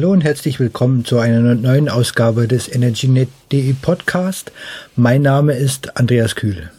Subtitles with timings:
[0.00, 4.50] Hallo und herzlich willkommen zu einer neuen Ausgabe des EnergyNet.de Podcast.
[4.96, 6.70] Mein Name ist Andreas Kühl.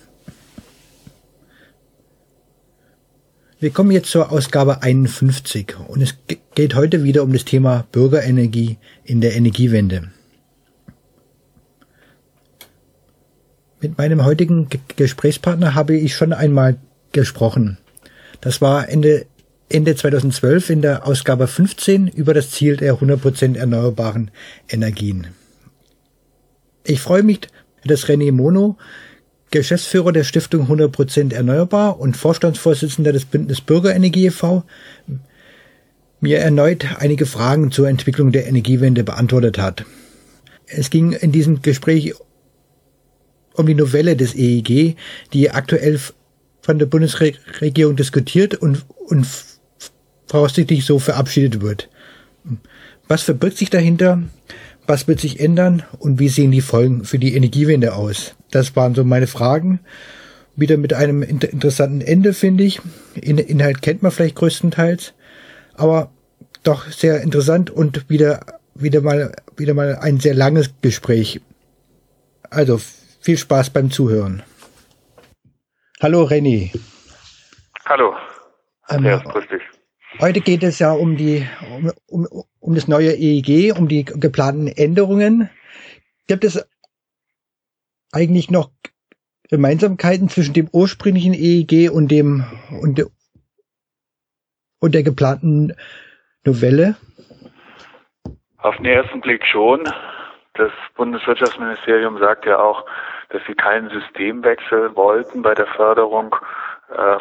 [3.59, 6.15] Wir kommen jetzt zur Ausgabe 51 und es
[6.55, 10.09] geht heute wieder um das Thema Bürgerenergie in der Energiewende.
[13.81, 16.77] Mit meinem heutigen Gesprächspartner habe ich schon einmal
[17.11, 17.77] gesprochen.
[18.41, 19.27] Das war Ende
[19.71, 24.31] Ende 2012 in der Ausgabe 15 über das Ziel der 100% erneuerbaren
[24.69, 25.27] Energien.
[26.83, 27.41] Ich freue mich,
[27.83, 28.77] dass René Mono,
[29.51, 34.63] Geschäftsführer der Stiftung 100% Erneuerbar und Vorstandsvorsitzender des Bündnis Bürgerenergie e.V.,
[36.21, 39.85] mir erneut einige Fragen zur Entwicklung der Energiewende beantwortet hat.
[40.67, 42.13] Es ging in diesem Gespräch
[43.53, 44.95] um die Novelle des EEG,
[45.33, 45.99] die aktuell
[46.61, 49.25] von der Bundesregierung diskutiert und, und
[50.31, 51.89] voraussichtlich so verabschiedet wird.
[53.09, 54.23] Was verbirgt sich dahinter?
[54.87, 55.83] Was wird sich ändern?
[55.99, 58.33] Und wie sehen die Folgen für die Energiewende aus?
[58.49, 59.81] Das waren so meine Fragen.
[60.55, 62.79] Wieder mit einem inter interessanten Ende, finde ich.
[63.15, 65.13] In Inhalt kennt man vielleicht größtenteils.
[65.75, 66.11] Aber
[66.63, 68.39] doch sehr interessant und wieder,
[68.73, 71.41] wieder mal, wieder mal ein sehr langes Gespräch.
[72.49, 72.79] Also,
[73.19, 74.43] viel Spaß beim Zuhören.
[76.01, 76.71] Hallo René.
[77.85, 78.15] Hallo.
[78.83, 79.70] Andreas, ähm, grüß dich.
[80.19, 84.67] Heute geht es ja um die, um, um, um das neue EEG, um die geplanten
[84.67, 85.49] Änderungen.
[86.27, 86.67] Gibt es
[88.11, 88.71] eigentlich noch
[89.49, 92.45] Gemeinsamkeiten zwischen dem ursprünglichen EEG und dem
[92.81, 93.05] und, de,
[94.79, 95.73] und der geplanten
[96.45, 96.95] Novelle?
[98.57, 99.83] Auf den ersten Blick schon.
[100.55, 102.85] Das Bundeswirtschaftsministerium sagt ja auch,
[103.29, 106.35] dass sie keinen Systemwechsel wollten bei der Förderung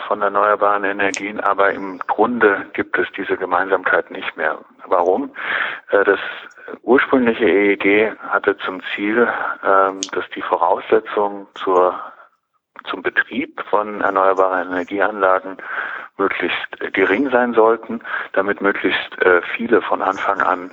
[0.07, 4.59] von erneuerbaren Energien, aber im Grunde gibt es diese Gemeinsamkeit nicht mehr.
[4.87, 5.31] Warum?
[5.91, 6.21] Äh, das
[6.83, 9.29] ursprüngliche EEG hatte zum Ziel,
[9.65, 11.95] ähm, dass die Voraussetzungen zur
[12.89, 15.57] zum Betrieb von erneuerbaren Energieanlagen
[16.17, 18.01] möglichst gering sein sollten,
[18.33, 20.71] damit möglichst äh, viele von Anfang an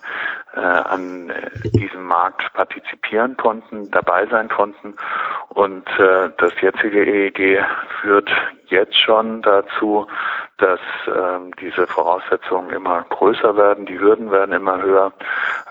[0.58, 1.32] äh, an
[1.76, 4.96] diesem Markt partizipieren konnten, dabei sein konnten.
[5.50, 7.64] Und äh, das jetzige EEG
[8.02, 8.30] führt
[8.68, 10.08] jetzt schon dazu,
[10.58, 15.14] dass ähm, diese Voraussetzungen immer größer werden, die Hürden werden immer höher,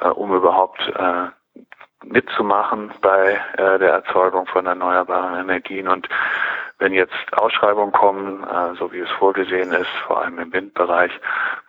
[0.01, 1.27] äh, um überhaupt äh,
[2.09, 5.89] mitzumachen bei äh, der Erzeugung von erneuerbaren Energien.
[5.89, 6.09] Und
[6.79, 11.11] wenn jetzt Ausschreibungen kommen, äh, so wie es vorgesehen ist, vor allem im Windbereich,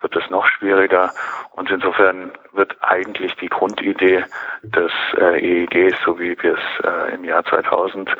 [0.00, 1.12] wird es noch schwieriger.
[1.52, 4.24] Und insofern wird eigentlich die Grundidee
[4.62, 8.14] des äh, EEGs, so wie wir es äh, im Jahr 2000 äh,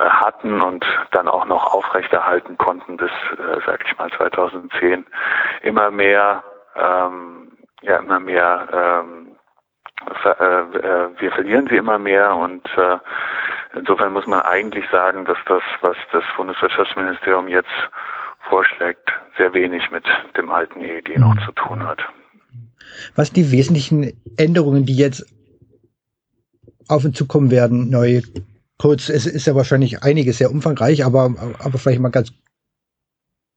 [0.00, 5.06] hatten und dann auch noch aufrechterhalten konnten bis, äh, sag ich mal, 2010,
[5.62, 6.42] immer mehr,
[6.74, 7.52] ähm,
[7.82, 8.68] ja, immer mehr
[9.04, 9.31] ähm, äh, äh,
[10.04, 12.98] wir verlieren sie immer mehr und äh,
[13.74, 17.70] insofern muss man eigentlich sagen, dass das, was das Bundeswirtschaftsministerium jetzt
[18.48, 20.04] vorschlägt, sehr wenig mit
[20.36, 22.00] dem alten EEG noch zu tun hat.
[23.14, 25.24] Was die wesentlichen Änderungen, die jetzt
[26.88, 28.20] auf uns zukommen werden, neu
[28.78, 32.32] kurz, es ist ja wahrscheinlich einiges sehr umfangreich, aber, aber vielleicht mal ganz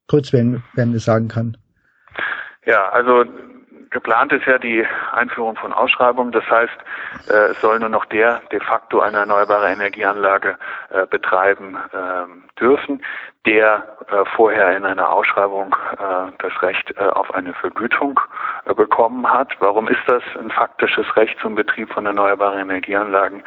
[0.07, 1.57] kurz, wenn, wenn es sagen kann.
[2.65, 3.25] Ja, also
[3.95, 6.33] Geplant ist ja die Einführung von Ausschreibungen.
[6.33, 6.77] Das heißt,
[7.29, 10.57] äh, es soll nur noch der de facto eine erneuerbare Energieanlage
[10.89, 13.01] äh, betreiben äh, dürfen,
[13.45, 13.94] der
[14.35, 18.19] vorher in einer Ausschreibung äh, das Recht äh, auf eine Vergütung
[18.75, 19.55] bekommen hat.
[19.59, 23.43] Warum ist das ein faktisches Recht zum Betrieb von erneuerbaren Energieanlagen?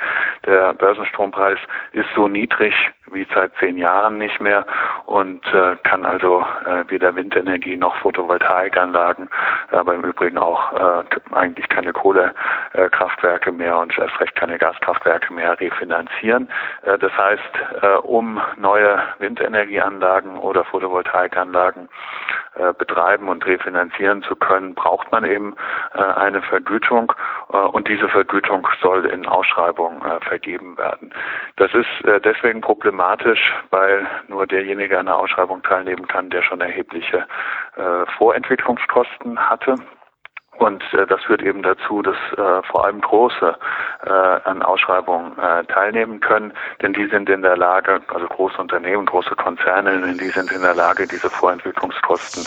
[0.47, 1.59] Der Börsenstrompreis
[1.93, 2.75] ist so niedrig
[3.13, 4.67] wie seit zehn Jahren nicht mehr
[5.07, 9.29] und äh, kann also äh, weder Windenergie noch Photovoltaikanlagen,
[9.71, 15.59] aber im Übrigen auch äh, eigentlich keine Kohlekraftwerke mehr und erst recht keine Gaskraftwerke mehr
[15.59, 16.49] refinanzieren.
[16.83, 21.89] Äh, das heißt, äh, um neue Windenergieanlagen oder Photovoltaikanlagen
[22.55, 25.55] äh, betreiben und refinanzieren zu können, braucht man eben
[25.95, 27.13] äh, eine Vergütung
[27.53, 31.13] äh, und diese Vergütung soll in Ausschreibung äh, vergeben werden.
[31.57, 31.87] Das ist
[32.25, 37.27] deswegen problematisch weil nur derjenige an der Ausschreibung teilnehmen kann, der schon erhebliche
[38.17, 39.75] Vorentwicklungskosten hatte.
[40.59, 43.57] Und äh, das führt eben dazu, dass äh, vor allem Große
[44.05, 46.53] äh, an Ausschreibungen äh, teilnehmen können,
[46.83, 50.75] denn die sind in der Lage, also große Unternehmen, große Konzerne, die sind in der
[50.75, 52.43] Lage, diese Vorentwicklungskosten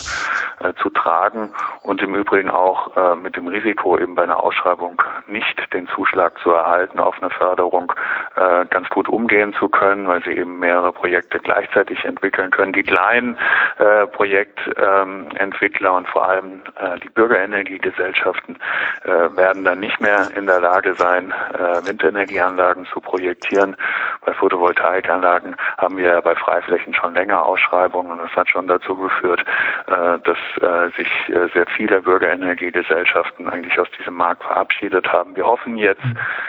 [0.60, 5.02] äh, zu tragen und im Übrigen auch äh, mit dem Risiko, eben bei einer Ausschreibung
[5.26, 7.94] nicht den Zuschlag zu erhalten auf eine Förderung,
[8.36, 12.74] äh, ganz gut umgehen zu können, weil sie eben mehrere Projekte gleichzeitig entwickeln können.
[12.74, 13.38] Die kleinen
[13.78, 18.56] äh, Projektentwickler ähm, und vor allem äh, die Bürgerenergiegesellschaft Gesellschaften
[19.04, 23.76] äh, werden dann nicht mehr in der Lage sein, äh, Windenergieanlagen zu projektieren.
[24.24, 29.44] Bei Photovoltaikanlagen haben wir bei Freiflächen schon länger Ausschreibungen und das hat schon dazu geführt,
[29.86, 35.36] äh, dass äh, sich äh, sehr viele Bürgerenergiegesellschaften eigentlich aus diesem Markt verabschiedet haben.
[35.36, 36.02] Wir hoffen jetzt,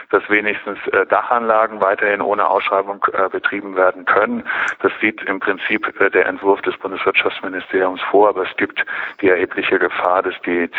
[0.09, 4.43] dass wenigstens äh, Dachanlagen weiterhin ohne Ausschreibung betrieben werden können.
[4.81, 8.83] Das sieht im Prinzip der Entwurf des Bundeswirtschaftsministeriums vor, aber es gibt
[9.21, 10.69] die erhebliche Gefahr, dass die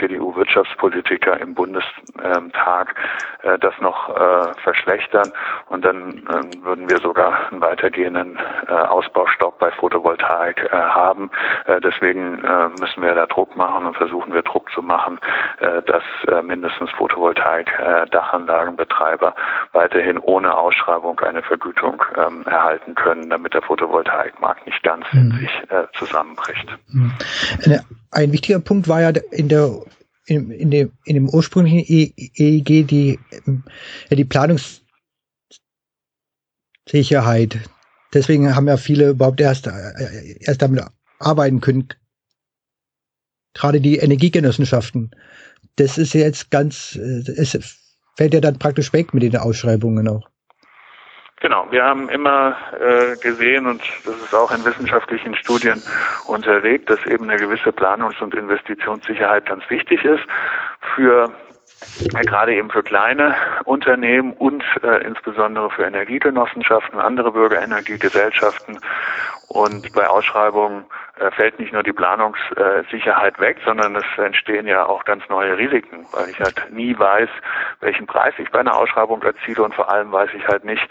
[0.64, 2.94] CDU-Wirtschaftspolitiker im Bundestag
[3.42, 5.32] äh, das noch äh, verschlechtern
[5.68, 8.38] und dann äh, würden wir sogar einen weitergehenden
[8.68, 11.30] äh, Ausbaustopp bei Photovoltaik äh, haben.
[11.66, 15.18] Äh, deswegen äh, müssen wir da Druck machen und versuchen wir Druck zu machen,
[15.60, 19.34] äh, dass äh, mindestens Photovoltaik-Dachanlagenbetreiber
[19.72, 25.38] weiterhin ohne Ausschreibung eine Vergütung ähm, erhalten können, damit der Photovoltaikmarkt nicht ganz in mhm.
[25.38, 26.68] sich äh, zusammenbricht.
[26.88, 27.12] Mhm.
[28.10, 29.70] Ein wichtiger Punkt war ja in der
[30.26, 33.18] in, in, dem, in dem ursprünglichen EEG die,
[34.10, 34.80] ja, die Planungssicherheit.
[38.12, 40.84] Deswegen haben ja viele überhaupt erst, äh, erst damit
[41.18, 41.88] arbeiten können.
[43.54, 45.10] Gerade die Energiegenossenschaften.
[45.76, 47.58] Das ist jetzt ganz, äh, es
[48.16, 50.28] fällt ja dann praktisch weg mit den Ausschreibungen auch.
[51.44, 55.82] Genau, wir haben immer äh, gesehen, und das ist auch in wissenschaftlichen Studien
[56.26, 60.22] unterlegt, dass eben eine gewisse Planungs- und Investitionssicherheit ganz wichtig ist
[60.96, 61.30] für
[62.14, 63.34] äh, gerade eben für kleine
[63.66, 68.80] Unternehmen und äh, insbesondere für Energiegenossenschaften, andere Bürgerenergiegesellschaften.
[69.48, 70.86] Und bei Ausschreibungen
[71.20, 76.06] äh, fällt nicht nur die Planungssicherheit weg, sondern es entstehen ja auch ganz neue Risiken,
[76.12, 77.28] weil ich halt nie weiß,
[77.80, 80.88] welchen Preis ich bei einer Ausschreibung erziele und vor allem weiß ich halt nicht,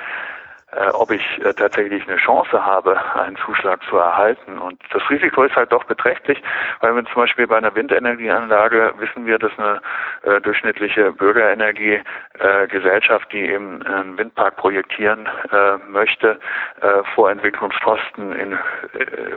[0.75, 4.57] äh, ob ich äh, tatsächlich eine Chance habe, einen Zuschlag zu erhalten.
[4.57, 6.41] Und das Risiko ist halt doch beträchtlich,
[6.79, 9.81] weil wir zum Beispiel bei einer Windenergieanlage wissen wir, dass eine
[10.23, 16.39] äh, durchschnittliche Bürgerenergiegesellschaft, die eben einen Windpark projektieren äh, möchte,
[16.81, 18.57] äh, Vorentwicklungskosten in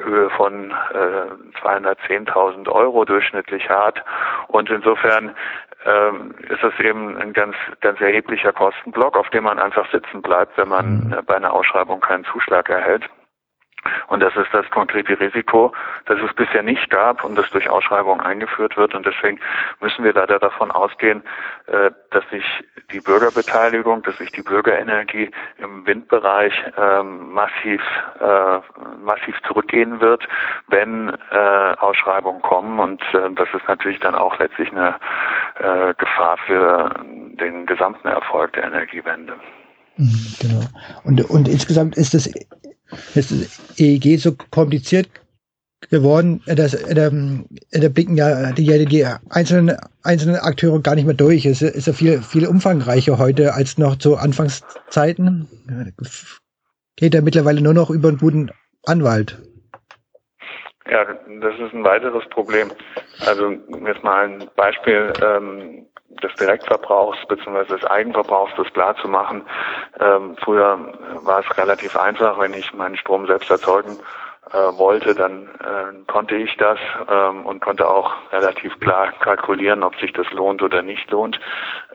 [0.04, 0.72] Höhe von
[1.62, 4.02] 210.000 Euro durchschnittlich hat.
[4.48, 5.36] Und insofern
[5.86, 10.58] ähm, ist das eben ein ganz, ganz erheblicher Kostenblock, auf dem man einfach sitzen bleibt,
[10.58, 11.14] wenn man mhm.
[11.26, 13.08] Bei einer Ausschreibung keinen Zuschlag erhält.
[14.08, 15.73] Und das ist das konkrete Risiko,
[16.06, 18.94] das es bisher nicht gab und das durch Ausschreibung eingeführt wird.
[18.94, 19.40] Und deswegen
[19.81, 21.23] müssen wir leider davon ausgehen,
[21.67, 22.44] äh, dass sich
[22.93, 27.82] die Bürgerbeteiligung, dass sich die Bürgerenergie im Windbereich ähm, massiv,
[28.20, 28.61] äh,
[29.05, 30.26] massiv zurückgehen wird,
[30.69, 32.78] wenn äh, Ausschreibungen kommen.
[32.78, 34.96] Und das ist natürlich dann auch letztlich eine
[35.99, 39.34] Gefahr für den gesamten Erfolg der Energiewende.
[39.96, 40.60] Genau.
[41.04, 42.26] Und, und insgesamt ist das
[43.14, 45.08] ist das EEG so kompliziert
[45.90, 51.46] geworden, dass da, da blicken ja die, die einzelnen, einzelnen Akteure gar nicht mehr durch.
[51.46, 55.48] Es ist ja viel, viel umfangreicher heute als noch zu Anfangszeiten.
[56.96, 58.50] Geht ja mittlerweile nur noch über einen guten
[58.87, 59.38] Anwalt.
[60.90, 62.70] Ja, das ist ein weiteres Problem.
[63.26, 65.12] Also jetzt mal ein Beispiel.
[65.22, 65.87] Ähm,
[66.22, 67.64] des Direktverbrauchs bzw.
[67.64, 69.42] des Eigenverbrauchs das klar zu machen.
[70.00, 70.78] Ähm, früher
[71.22, 73.98] war es relativ einfach, wenn ich meinen Strom selbst erzeugen
[74.52, 76.78] äh, wollte, dann äh, konnte ich das
[77.10, 81.40] ähm, und konnte auch relativ klar kalkulieren, ob sich das lohnt oder nicht lohnt.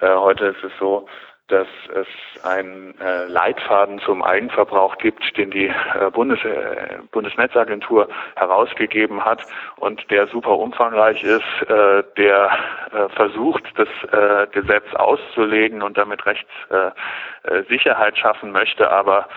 [0.02, 1.08] Äh, heute ist es so,
[1.52, 2.08] dass es
[2.44, 9.46] einen äh, Leitfaden zum Eigenverbrauch gibt, den die äh, Bundes, äh, Bundesnetzagentur herausgegeben hat
[9.78, 12.52] und der super umfangreich ist, äh, der
[12.92, 19.28] äh, versucht, das äh, Gesetz auszulegen und damit Rechtssicherheit schaffen möchte, aber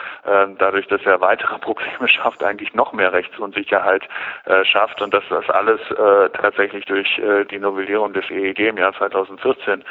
[0.58, 4.02] dadurch, dass er weitere Probleme schafft, eigentlich noch mehr Rechtsunsicherheit
[4.64, 5.80] schafft und dass das alles
[6.34, 9.84] tatsächlich durch die Novellierung des EEG im Jahr 2014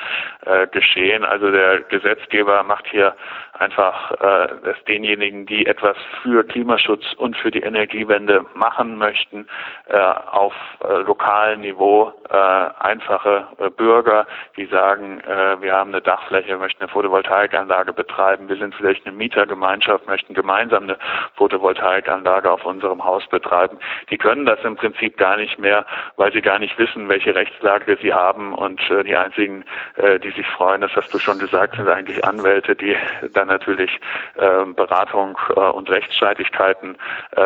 [0.71, 1.23] geschehen.
[1.25, 3.15] Also der Gesetz Gesetzgeber macht hier
[3.53, 9.47] einfach äh, es denjenigen, die etwas für Klimaschutz und für die Energiewende machen möchten,
[9.87, 10.53] äh, auf
[10.83, 14.25] äh, lokalem Niveau äh, einfache äh, Bürger,
[14.57, 19.15] die sagen, äh, wir haben eine Dachfläche, möchten eine Photovoltaikanlage betreiben, wir sind vielleicht eine
[19.15, 20.97] Mietergemeinschaft, möchten gemeinsam eine
[21.35, 23.77] Photovoltaikanlage auf unserem Haus betreiben.
[24.09, 25.85] Die können das im Prinzip gar nicht mehr,
[26.17, 29.63] weil sie gar nicht wissen, welche Rechtslage sie haben und äh, die einzigen,
[29.95, 32.95] äh, die sich freuen, das hast du schon gesagt, sind eigentlich Anwälte, die
[33.33, 33.99] dann natürlich
[34.35, 36.97] äh, Beratung äh, und Rechtsstreitigkeiten
[37.35, 37.41] äh,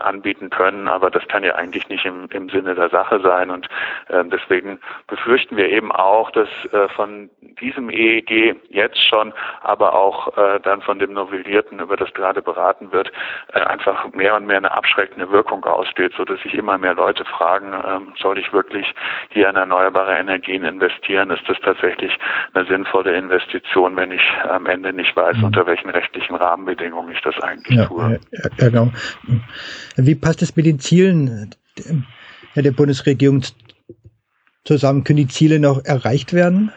[0.00, 3.50] anbieten können, aber das kann ja eigentlich nicht im, im Sinne der Sache sein.
[3.50, 3.68] Und
[4.08, 10.36] äh, deswegen befürchten wir eben auch, dass äh, von diesem EEG jetzt schon, aber auch
[10.36, 13.10] äh, dann von dem Novellierten, über das gerade beraten wird,
[13.52, 17.24] äh, einfach mehr und mehr eine abschreckende Wirkung ausgeht, so dass sich immer mehr Leute
[17.24, 18.94] fragen, ähm, soll ich wirklich
[19.30, 21.30] hier in erneuerbare Energien investieren?
[21.30, 22.16] Ist das tatsächlich
[22.54, 25.44] eine sinnvolle Investition, wenn ich am Ende nicht weiß, mhm.
[25.44, 28.18] unter welchen rechtlichen Rahmenbedingungen ich das eigentlich ja, tue?
[28.32, 28.90] Ja, genau.
[29.96, 31.54] Wie passt es mit den Zielen
[32.56, 33.42] der Bundesregierung
[34.64, 35.04] zusammen?
[35.04, 36.72] Können die Ziele noch erreicht werden?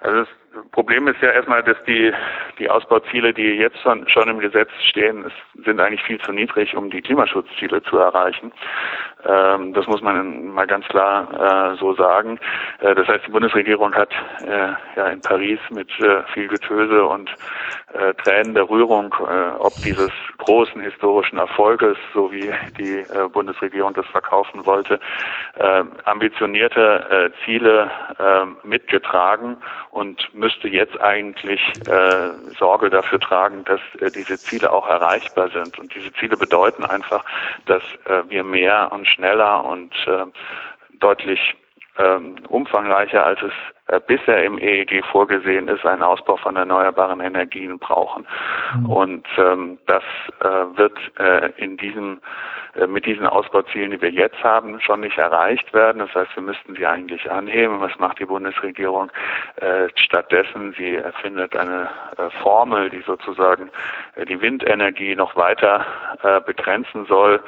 [0.00, 0.28] Also das
[0.72, 2.12] Problem ist ja erstmal, dass die,
[2.58, 5.30] die Ausbauziele, die jetzt schon, schon im Gesetz stehen,
[5.64, 8.52] sind eigentlich viel zu niedrig, um die Klimaschutzziele zu erreichen.
[9.24, 12.38] Ähm, das muss man mal ganz klar äh, so sagen.
[12.80, 14.10] Äh, das heißt, die Bundesregierung hat
[14.46, 17.30] äh, ja in Paris mit äh, viel Getöse und
[17.92, 24.06] äh, Tränen der Rührung, äh, ob dieses großen historischen Erfolges, so wie die Bundesregierung das
[24.06, 24.98] verkaufen wollte,
[26.04, 27.90] ambitionierte Ziele
[28.64, 29.56] mitgetragen
[29.90, 31.60] und müsste jetzt eigentlich
[32.58, 33.80] Sorge dafür tragen, dass
[34.14, 35.78] diese Ziele auch erreichbar sind.
[35.78, 37.24] Und diese Ziele bedeuten einfach,
[37.66, 37.82] dass
[38.28, 40.26] wir mehr und schneller und äh,
[40.98, 41.54] deutlich
[41.98, 43.52] ähm, umfangreicher, als es
[43.88, 48.26] äh, bisher im EEG vorgesehen ist, einen Ausbau von erneuerbaren Energien brauchen.
[48.76, 48.90] Mhm.
[48.90, 50.02] Und ähm, das
[50.40, 52.20] äh, wird äh, in diesem
[52.74, 55.98] äh, mit diesen Ausbauzielen, die wir jetzt haben, schon nicht erreicht werden.
[55.98, 57.80] Das heißt, wir müssten sie eigentlich anheben.
[57.80, 59.10] Was macht die Bundesregierung
[59.56, 60.74] äh, stattdessen?
[60.78, 63.70] Sie erfindet eine äh, Formel, die sozusagen
[64.16, 65.84] äh, die Windenergie noch weiter
[66.22, 67.42] äh, begrenzen soll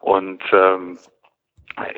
[0.00, 0.98] und ähm,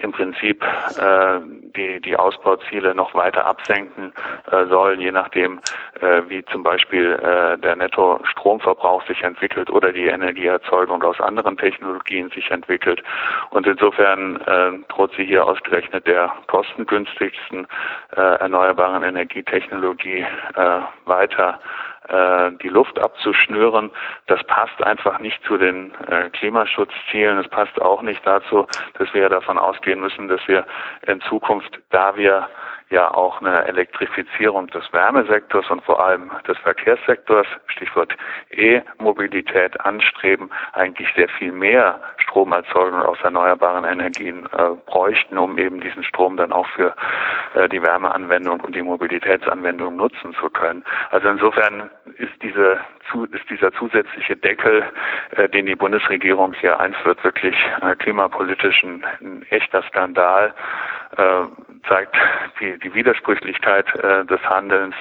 [0.00, 1.40] im Prinzip äh,
[1.76, 4.12] die, die Ausbauziele noch weiter absenken
[4.50, 5.60] äh, sollen, je nachdem,
[6.00, 12.30] äh, wie zum Beispiel äh, der Netto-Stromverbrauch sich entwickelt oder die Energieerzeugung aus anderen Technologien
[12.30, 13.02] sich entwickelt.
[13.50, 17.66] Und insofern äh, droht sie hier ausgerechnet der kostengünstigsten
[18.16, 20.24] äh, erneuerbaren Energietechnologie
[20.54, 21.58] äh, weiter
[22.08, 23.90] äh, die Luft abzuschnüren,
[24.26, 27.38] das passt einfach nicht zu den äh, Klimaschutzzielen.
[27.38, 28.66] Es passt auch nicht dazu,
[28.98, 30.66] dass wir davon ausgehen müssen, dass wir
[31.06, 32.48] in Zukunft, da wir
[32.92, 38.14] ja auch eine Elektrifizierung des Wärmesektors und vor allem des Verkehrssektors, Stichwort
[38.50, 46.04] E-Mobilität anstreben, eigentlich sehr viel mehr Stromerzeugung aus erneuerbaren Energien äh, bräuchten, um eben diesen
[46.04, 46.94] Strom dann auch für
[47.54, 50.84] äh, die Wärmeanwendung und die Mobilitätsanwendung nutzen zu können.
[51.10, 52.78] Also insofern ist diese
[53.32, 54.84] ist dieser zusätzliche Deckel,
[55.36, 60.54] äh, den die Bundesregierung hier einführt, wirklich äh, klimapolitisch ein, ein echter Skandal
[61.16, 61.44] äh,
[61.88, 62.16] zeigt
[62.60, 64.94] die, die Widersprüchlichkeit äh, des Handelns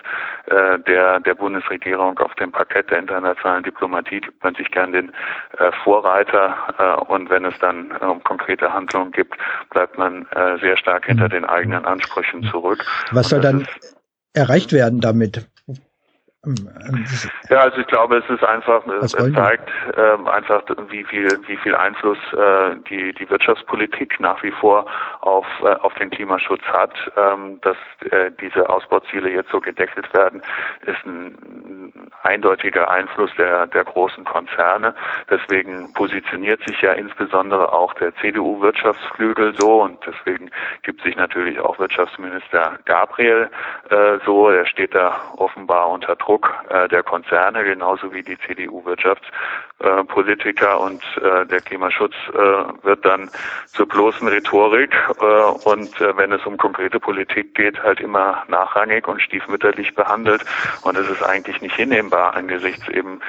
[0.45, 4.21] äh, der, der Bundesregierung auf dem Parkett der internationalen Diplomatie.
[4.21, 5.11] Gibt man sich gern den
[5.57, 9.35] äh, Vorreiter äh, und wenn es dann äh, um konkrete Handlungen gibt,
[9.69, 12.85] bleibt man äh, sehr stark hinter den eigenen Ansprüchen zurück.
[13.11, 13.67] Was soll dann
[14.33, 15.47] erreicht werden damit?
[17.50, 21.75] Ja, also ich glaube, es ist einfach, es zeigt ähm, einfach, wie viel, wie viel
[21.75, 24.88] Einfluss äh, die die Wirtschaftspolitik nach wie vor
[25.19, 26.93] auf äh, auf den Klimaschutz hat.
[27.15, 27.77] Ähm, dass
[28.10, 30.41] äh, diese Ausbauziele jetzt so gedeckelt werden,
[30.88, 31.93] ist ein
[32.24, 34.95] eindeutiger Einfluss der der großen Konzerne.
[35.29, 40.50] Deswegen positioniert sich ja insbesondere auch der CDU-Wirtschaftsflügel so und deswegen
[40.81, 43.48] gibt sich natürlich auch Wirtschaftsminister Gabriel
[43.91, 44.50] äh, so.
[44.50, 51.03] Er steht da offenbar unter Druck Druck äh, der Konzerne, genauso wie die CDU-Wirtschaftspolitiker und
[51.17, 52.33] äh, der Klimaschutz äh,
[52.83, 53.29] wird dann
[53.65, 54.95] zur bloßen Rhetorik
[55.65, 60.45] und wenn es um konkrete Politik geht, halt immer nachrangig und stiefmütterlich behandelt.
[60.83, 63.21] Und es ist eigentlich nicht hinnehmbar angesichts eben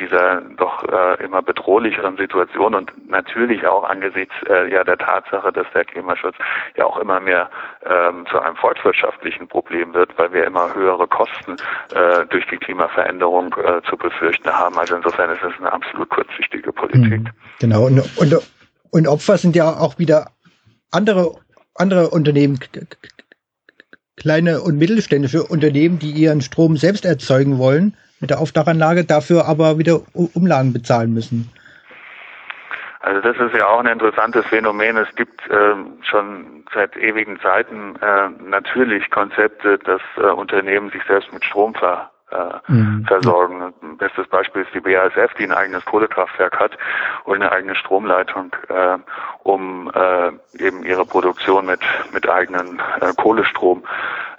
[0.00, 0.82] dieser doch
[1.20, 6.36] immer bedrohlicheren Situation und natürlich auch angesichts ja der Tatsache, dass der Klimaschutz
[6.76, 7.50] ja auch immer mehr
[7.84, 11.56] ähm, zu einem volkswirtschaftlichen Problem wird, weil wir immer höhere Kosten
[11.94, 14.78] äh, durch die Klimaveränderung äh, zu befürchten haben.
[14.78, 17.20] Also insofern ist es eine absolut kurzsichtige Politik.
[17.20, 17.28] Mhm.
[17.60, 17.86] Genau.
[17.86, 18.34] Und, und,
[18.90, 20.30] und Opfer sind ja auch wieder
[20.90, 21.36] andere,
[21.74, 22.58] andere Unternehmen,
[24.16, 29.78] kleine und mittelständische Unternehmen, die ihren Strom selbst erzeugen wollen mit der Aufdachanlage, dafür aber
[29.78, 31.50] wieder Umlagen bezahlen müssen.
[33.00, 34.96] Also das ist ja auch ein interessantes Phänomen.
[34.96, 41.32] Es gibt ähm, schon seit ewigen Zeiten äh, natürlich Konzepte, dass äh, Unternehmen sich selbst
[41.32, 43.04] mit Strom ver äh, mhm.
[43.06, 43.72] versorgen.
[43.98, 46.78] Bestes Beispiel ist die BASF, die ein eigenes Kohlekraftwerk hat
[47.24, 48.98] und eine eigene Stromleitung, äh,
[49.42, 50.28] um äh,
[50.64, 51.80] eben ihre Produktion mit,
[52.12, 53.84] mit eigenen äh, Kohlestrom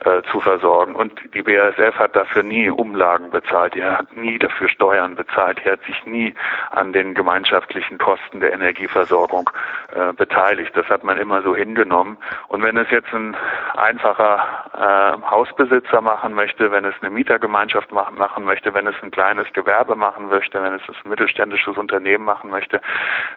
[0.06, 0.96] äh, zu versorgen.
[0.96, 5.70] Und die BASF hat dafür nie Umlagen bezahlt, die hat nie dafür Steuern bezahlt, die
[5.70, 6.34] hat sich nie
[6.72, 9.50] an den gemeinschaftlichen Kosten der Energieversorgung
[9.94, 10.72] äh, beteiligt.
[10.76, 12.18] Das hat man immer so hingenommen.
[12.48, 13.36] Und wenn es jetzt ein
[13.76, 19.12] einfacher äh, Hausbesitzer machen möchte, wenn es eine Mietergemeinschaft machen, machen möchte, wenn es ein
[19.12, 22.82] kleines Gewerbe machen möchte, wenn es ein mittelständisches Unternehmen machen möchte,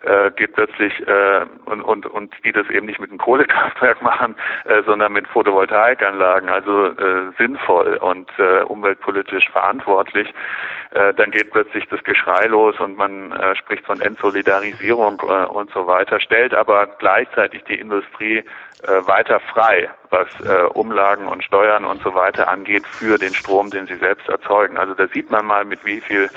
[0.02, 4.36] äh, geht plötzlich äh, und, und, und die das eben nicht mit einem Kohlekraftwerk machen,
[4.64, 10.32] äh, sondern mit Photovoltaikanlagen, also äh, sinnvoll und äh, umweltpolitisch verantwortlich,
[10.90, 15.70] äh, dann geht plötzlich das Geschrei los und man äh, spricht von Entsolidarisierung äh, und
[15.72, 18.38] so weiter, stellt aber gleichzeitig die Industrie
[18.82, 23.70] äh, weiter frei, was äh, Umlagen und Steuern und so weiter angeht für den Strom,
[23.70, 24.78] den sie selbst erzeugen.
[24.78, 26.28] Also da sieht man mal, mit wie viel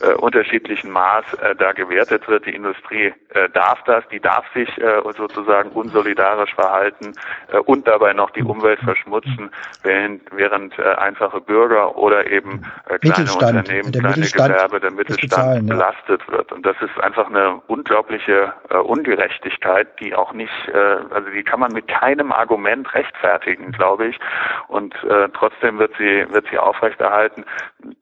[0.00, 2.46] äh, unterschiedlichen Maß äh, da gewertet wird.
[2.46, 7.14] Die Industrie äh, darf das, die darf sich äh, sozusagen unsolidarisch verhalten
[7.52, 9.50] äh, und dabei noch die Umwelt verschmutzen,
[9.82, 15.68] während, während äh, einfache Bürger oder eben äh, kleine Unternehmen, kleine Gewerbe, der Mittelstand bezahlen,
[15.68, 15.74] ja.
[15.74, 16.52] belastet wird.
[16.52, 20.78] Und das ist einfach eine unglaubliche äh, Ungerechtigkeit, die auch nicht, äh,
[21.10, 24.18] also die kann man mit keinem Argument rechtfertigen, glaube ich.
[24.68, 27.44] Und äh, trotzdem wird sie wird sie aufrechterhalten.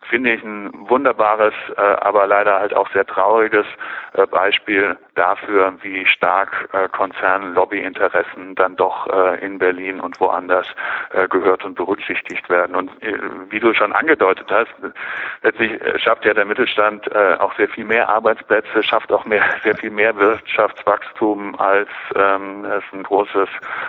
[0.09, 3.67] Finde ich ein wunderbares, äh, aber leider halt auch sehr trauriges
[4.15, 10.67] äh, Beispiel dafür, wie stark äh, Konzernlobbyinteressen dann doch äh, in Berlin und woanders
[11.13, 12.77] äh, gehört und berücksichtigt werden.
[12.77, 13.19] Und äh,
[13.51, 14.71] wie du schon angedeutet hast,
[15.43, 19.43] letztlich äh, schafft ja der Mittelstand äh, auch sehr viel mehr Arbeitsplätze, schafft auch mehr,
[19.63, 23.49] sehr viel mehr Wirtschaftswachstum als ähm, es ein großes,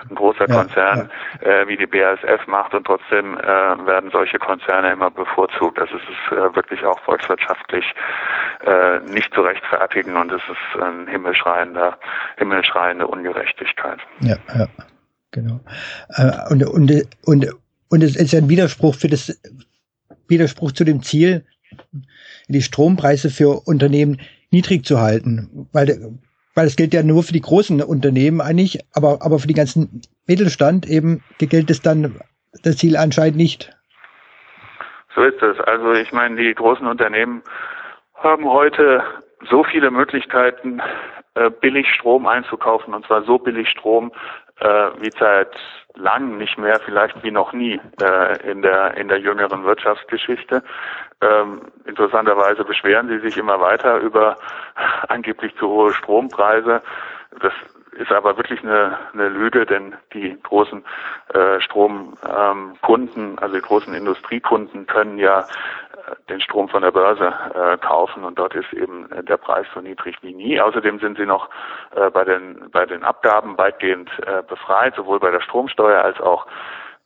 [0.10, 1.07] ein großer ja, Konzern
[1.42, 5.80] Äh, wie die BASF macht und trotzdem äh, werden solche Konzerne immer bevorzugt.
[5.80, 7.86] Also es ist äh, wirklich auch volkswirtschaftlich
[8.66, 11.98] äh, nicht zu rechtfertigen und es ist ein himmelschreiender,
[12.38, 14.00] himmelschreiende Ungerechtigkeit.
[14.22, 14.68] Ja, ja,
[15.32, 15.60] genau.
[16.16, 16.92] Äh, und, und,
[17.26, 17.48] und,
[17.90, 19.40] und es ist ein Widerspruch für das,
[20.28, 21.46] Widerspruch zu dem Ziel,
[22.48, 24.22] die Strompreise für Unternehmen
[24.52, 26.18] niedrig zu halten, weil
[26.58, 30.02] weil es gilt ja nur für die großen Unternehmen eigentlich, aber aber für die ganzen
[30.28, 32.20] Mittelstand eben gilt es dann
[32.64, 33.72] das Ziel anscheinend nicht.
[35.16, 35.60] So ist es.
[35.60, 37.44] Also ich meine, die großen Unternehmen
[38.15, 39.04] haben heute
[39.50, 40.82] so viele Möglichkeiten,
[41.36, 44.12] äh, billig Strom einzukaufen und zwar so billig Strom
[44.60, 45.56] äh, wie seit
[45.98, 50.64] lang nicht mehr, vielleicht wie noch nie äh, in der in der jüngeren Wirtschaftsgeschichte.
[51.22, 54.38] Ähm, interessanterweise beschweren sie sich immer weiter über
[55.08, 56.82] angeblich zu hohe Strompreise.
[57.40, 57.54] Das
[57.98, 60.84] ist aber wirklich eine, eine Lüge, denn die großen
[61.34, 65.46] äh, Stromkunden, ähm, also die großen Industriekunden können ja
[66.30, 70.15] den Strom von der Börse äh, kaufen und dort ist eben der Preis so niedrig
[70.22, 70.60] wie nie.
[70.60, 71.50] Außerdem sind sie noch
[71.96, 76.48] äh, bei den bei den Abgaben weitgehend äh, befreit, sowohl bei der Stromsteuer als auch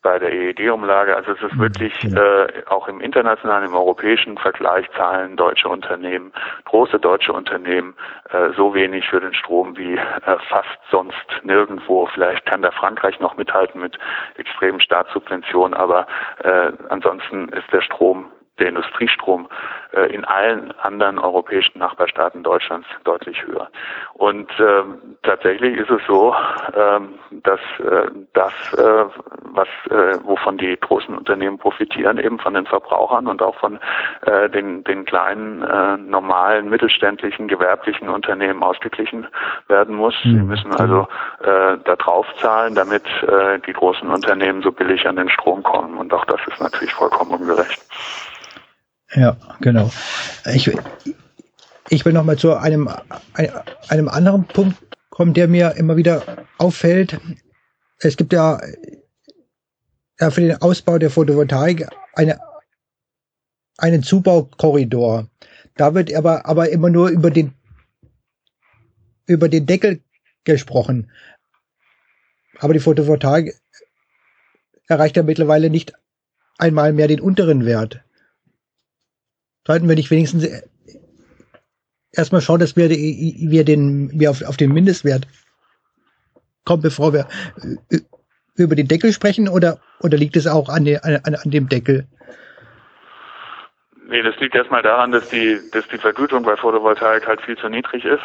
[0.02, 1.16] bei der EEG-Umlage.
[1.16, 1.62] Also es ist mhm.
[1.62, 6.32] wirklich äh, auch im internationalen, im europäischen Vergleich zahlen deutsche Unternehmen,
[6.66, 7.96] große deutsche Unternehmen
[8.30, 12.08] äh, so wenig für den Strom wie äh, fast sonst nirgendwo.
[12.08, 13.98] Vielleicht kann da Frankreich noch mithalten mit
[14.38, 16.08] extremen Staatssubventionen, aber
[16.44, 19.48] äh, ansonsten ist der Strom der Industriestrom
[19.94, 23.70] äh, in allen anderen europäischen Nachbarstaaten Deutschlands deutlich höher.
[24.14, 26.36] Und ähm, tatsächlich ist es so,
[26.76, 29.06] ähm, dass äh, das, äh,
[29.44, 33.80] was äh, wovon die großen Unternehmen profitieren, eben von den Verbrauchern und auch von
[34.26, 39.28] äh, den, den kleinen, äh, normalen, mittelständlichen, gewerblichen Unternehmen ausgeglichen
[39.68, 40.16] werden muss.
[40.24, 40.30] Mhm.
[40.30, 41.08] Sie müssen also
[41.40, 45.98] äh, da drauf zahlen, damit äh, die großen Unternehmen so billig an den Strom kommen.
[45.98, 47.82] Und auch das ist natürlich vollkommen ungerecht.
[49.14, 49.92] Ja, genau.
[50.54, 50.72] Ich,
[51.90, 52.90] ich will noch mal zu einem,
[53.90, 54.78] einem anderen Punkt
[55.10, 57.20] kommen, der mir immer wieder auffällt.
[58.00, 58.62] Es gibt ja,
[60.20, 62.40] ja für den Ausbau der Photovoltaik eine,
[63.78, 65.28] einen Zubaukorridor.
[65.76, 67.54] Da wird aber, aber immer nur über den,
[69.26, 70.02] über den Deckel
[70.46, 71.12] gesprochen.
[72.60, 73.60] Aber die Photovoltaik
[74.88, 75.94] erreicht ja mittlerweile nicht
[76.58, 78.04] einmal mehr den unteren Wert
[79.66, 80.48] sollten wir nicht wenigstens
[82.12, 85.28] erstmal schauen, dass wir, wir den, wir auf, auf den Mindestwert
[86.66, 87.28] kommen, bevor wir
[88.56, 92.08] über den Deckel sprechen oder, oder liegt es auch an, an, an dem Deckel?
[94.12, 97.70] Nee, das liegt erstmal daran, dass die, dass die Vergütung bei Photovoltaik halt viel zu
[97.70, 98.22] niedrig ist,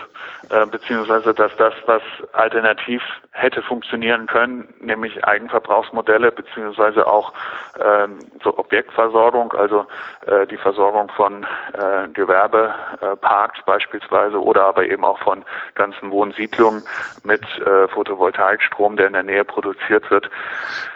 [0.51, 7.33] äh, beziehungsweise dass das, was alternativ hätte funktionieren können, nämlich Eigenverbrauchsmodelle, beziehungsweise auch
[7.79, 9.87] ähm, so Objektversorgung, also
[10.27, 11.45] äh, die Versorgung von
[11.75, 15.45] äh, Gewerbeparks beispielsweise oder aber eben auch von
[15.77, 16.83] ganzen Wohnsiedlungen
[17.23, 20.96] mit äh, Photovoltaikstrom, der in der Nähe produziert wird, äh,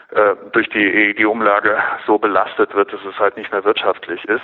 [0.52, 4.42] durch die, die Umlage so belastet wird, dass es halt nicht mehr wirtschaftlich ist.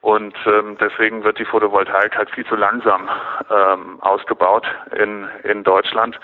[0.00, 3.08] Und ähm, deswegen wird die Photovoltaik halt viel zu langsam
[3.50, 6.18] ähm, ausgebaut in, in Deutschland.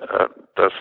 [0.00, 0.26] Äh,
[0.56, 0.72] das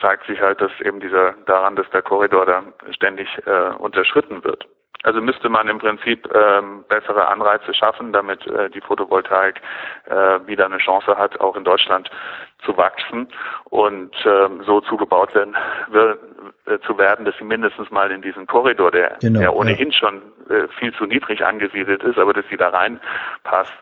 [0.00, 4.66] zeigt sich halt, dass eben dieser daran, dass der Korridor da ständig äh, unterschritten wird.
[5.02, 9.60] Also müsste man im Prinzip ähm, bessere Anreize schaffen, damit äh, die Photovoltaik
[10.06, 12.10] äh, wieder eine Chance hat, auch in Deutschland
[12.64, 13.28] zu wachsen
[13.64, 15.54] und ähm, so zugebaut werden,
[15.88, 16.18] wird,
[16.66, 19.98] äh, zu werden, dass sie mindestens mal in diesen Korridor, der, genau, der ohnehin ja.
[19.98, 23.72] schon äh, viel zu niedrig angesiedelt ist, aber dass sie da reinpasst.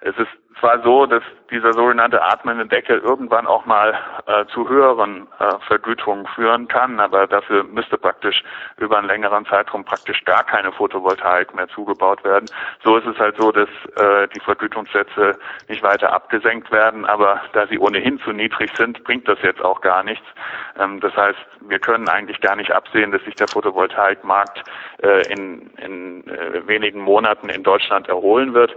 [0.00, 0.30] Es ist
[0.62, 6.24] zwar so, dass dieser sogenannte atmende Deckel irgendwann auch mal äh, zu höheren äh, Vergütungen
[6.36, 8.44] führen kann, aber dafür müsste praktisch
[8.76, 12.48] über einen längeren Zeitraum praktisch gar keine Photovoltaik mehr zugebaut werden.
[12.84, 15.36] So ist es halt so, dass äh, die Vergütungssätze
[15.68, 19.80] nicht weiter abgesenkt werden, aber da sie ohnehin zu niedrig sind, bringt das jetzt auch
[19.80, 20.26] gar nichts.
[20.78, 24.62] Ähm, das heißt, wir können eigentlich gar nicht absehen, dass sich der Photovoltaikmarkt
[25.02, 28.72] äh, in, in äh, wenigen Monaten in Deutschland erholen wird.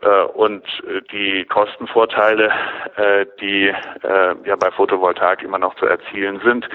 [0.00, 2.50] Äh, und äh, die Kostenvorteile,
[2.96, 3.72] äh, die
[4.44, 6.68] ja bei Photovoltaik immer noch zu erzielen sind,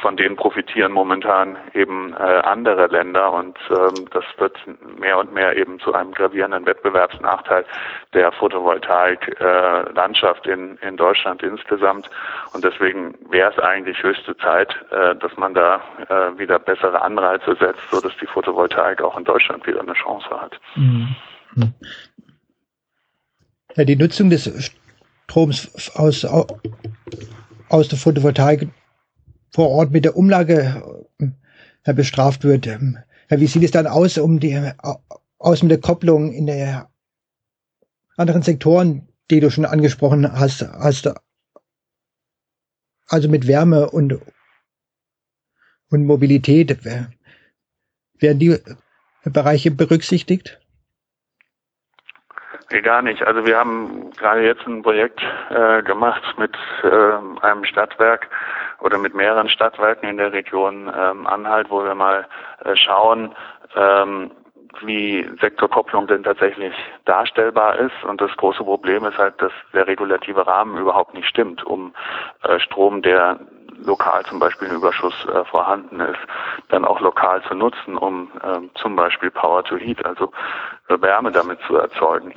[0.00, 4.58] von denen profitieren momentan eben andere Länder und ähm, das wird
[4.98, 7.64] mehr und mehr eben zu einem gravierenden Wettbewerbsnachteil
[8.12, 12.10] der Photovoltaik-Landschaft in, Deutschland insgesamt
[12.52, 15.80] und deswegen wäre es eigentlich höchste Zeit, dass man da
[16.36, 20.60] wieder bessere Anreize setzt, so dass die Photovoltaik auch in Deutschland wieder eine Chance hat.
[20.74, 21.16] Mhm.
[23.76, 24.48] Ja, die Nutzung des
[25.26, 28.68] Stroms aus, aus der Photovoltaik
[29.50, 31.06] vor Ort mit der Umlage
[31.86, 32.66] ja, bestraft wird.
[32.66, 32.80] Ja,
[33.30, 34.72] wie sieht es dann aus, um die,
[35.38, 36.88] aus mit der Kopplung in der
[38.16, 41.12] anderen Sektoren, die du schon angesprochen hast, hast
[43.06, 44.18] also mit Wärme und,
[45.90, 48.56] und Mobilität, werden die
[49.24, 50.60] Bereiche berücksichtigt?
[52.82, 53.22] Gar nicht.
[53.22, 58.28] Also wir haben gerade jetzt ein Projekt äh, gemacht mit äh, einem Stadtwerk
[58.80, 62.26] oder mit mehreren Stadtwerken in der Region ähm, Anhalt, wo wir mal
[62.64, 63.34] äh, schauen,
[63.76, 64.30] ähm,
[64.82, 68.04] wie Sektorkopplung denn tatsächlich darstellbar ist.
[68.04, 71.94] Und das große Problem ist halt, dass der regulative Rahmen überhaupt nicht stimmt, um
[72.42, 73.38] äh, Strom, der
[73.84, 76.20] lokal zum Beispiel ein Überschuss äh, vorhanden ist,
[76.68, 80.32] dann auch lokal zu nutzen, um ähm, zum Beispiel Power to Heat, also
[80.88, 82.32] äh, Wärme damit zu erzeugen.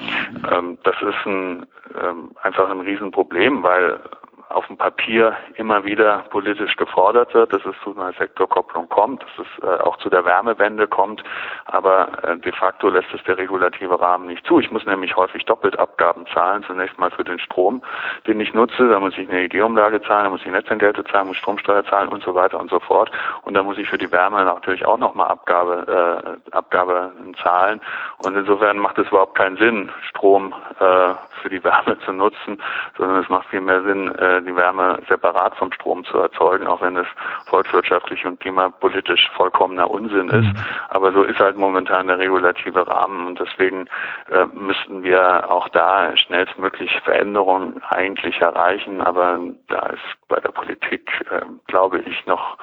[0.52, 1.66] Ähm, das ist ein,
[2.02, 4.00] ähm, einfach ein Riesenproblem, weil
[4.50, 9.46] auf dem Papier immer wieder politisch gefordert wird, dass es zu einer Sektorkopplung kommt, dass
[9.46, 11.24] es äh, auch zu der Wärmewende kommt,
[11.66, 14.60] aber äh, de facto lässt es der regulative Rahmen nicht zu.
[14.60, 17.82] Ich muss nämlich häufig doppelt Abgaben zahlen, zunächst mal für den Strom,
[18.26, 21.38] den ich nutze, da muss ich eine EG-Umlage zahlen, da muss ich Netzentgelte zahlen, muss
[21.38, 23.12] Stromsteuer zahlen und so weiter und so fort.
[23.44, 27.82] Und dann muss ich für die Wärme natürlich auch nochmal Abgabe, äh, Abgabe zahlen.
[28.20, 32.62] Und insofern macht es überhaupt keinen Sinn, Strom äh, für die Wärme zu nutzen,
[32.98, 36.82] sondern es macht viel mehr Sinn, äh, die Wärme separat vom Strom zu erzeugen, auch
[36.82, 37.08] wenn es
[37.50, 40.54] volkswirtschaftlich und klimapolitisch vollkommener Unsinn ist.
[40.54, 40.56] Mhm.
[40.90, 43.88] Aber so ist halt momentan der regulative Rahmen und deswegen
[44.30, 49.02] äh, müssten wir auch da schnellstmöglich Veränderungen eigentlich erreichen.
[49.02, 52.58] Aber da ist bei der Politik, äh, glaube ich, noch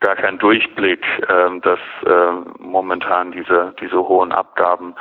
[0.00, 4.94] gar kein Durchblick, äh, dass äh, momentan diese, diese hohen Abgaben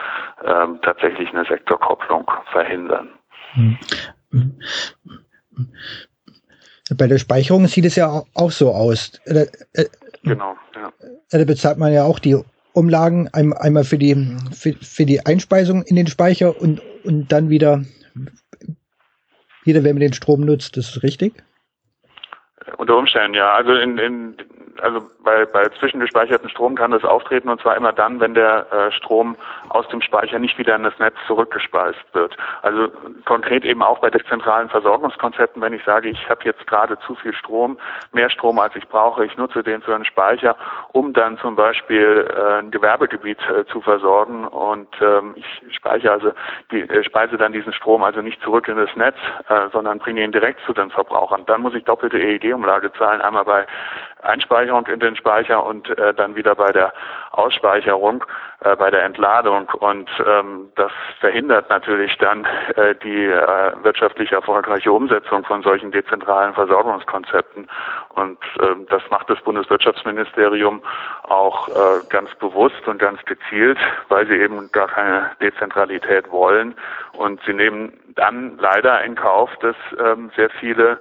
[0.44, 3.10] äh, tatsächlich eine Sektorkopplung verhindern.
[3.56, 3.78] Mhm.
[6.95, 9.19] Bei der Speicherung sieht es ja auch so aus.
[9.26, 9.86] Äh, äh,
[10.23, 10.91] genau, ja.
[11.30, 12.38] Da bezahlt man ja auch die
[12.73, 14.15] Umlagen einmal für die,
[14.52, 17.84] für, für die Einspeisung in den Speicher und, und dann wieder,
[19.63, 20.78] wieder, wenn man den Strom nutzt.
[20.78, 21.34] Das ist richtig?
[22.78, 23.56] Unter Umständen, ja.
[23.56, 24.38] Also in, in
[24.82, 28.92] also bei, bei zwischengespeicherten Strom kann das auftreten und zwar immer dann, wenn der äh,
[28.92, 29.36] Strom
[29.70, 32.36] aus dem Speicher nicht wieder in das Netz zurückgespeist wird.
[32.62, 32.90] Also
[33.26, 37.34] konkret eben auch bei dezentralen Versorgungskonzepten, wenn ich sage, ich habe jetzt gerade zu viel
[37.34, 37.78] Strom,
[38.13, 40.56] mehr Strom als ich brauche, ich nutze den für einen Speicher,
[40.92, 46.32] um dann zum Beispiel äh, ein Gewerbegebiet äh, zu versorgen und ähm, ich speichere also
[46.72, 49.18] die, äh, speise dann diesen Strom also nicht zurück in das Netz,
[49.50, 51.46] äh, sondern bringe ihn direkt zu den Verbrauchern.
[51.46, 53.66] Dann muss ich doppelte EEG-Umlage zahlen, einmal bei
[54.21, 56.93] Einspeicherung in den Speicher und äh, dann wieder bei der
[57.32, 58.23] Ausspeicherung,
[58.62, 59.69] äh, bei der Entladung.
[59.69, 66.53] Und ähm, das verhindert natürlich dann äh, die äh, wirtschaftlich erfolgreiche Umsetzung von solchen dezentralen
[66.53, 67.69] Versorgungskonzepten.
[68.15, 70.82] Und äh, das macht das Bundeswirtschaftsministerium
[71.23, 71.73] auch äh,
[72.10, 73.77] ganz bewusst und ganz gezielt,
[74.10, 76.75] weil sie eben gar keine Dezentralität wollen.
[77.13, 80.99] Und sie nehmen dann leider in Kauf, dass ähm, sehr viele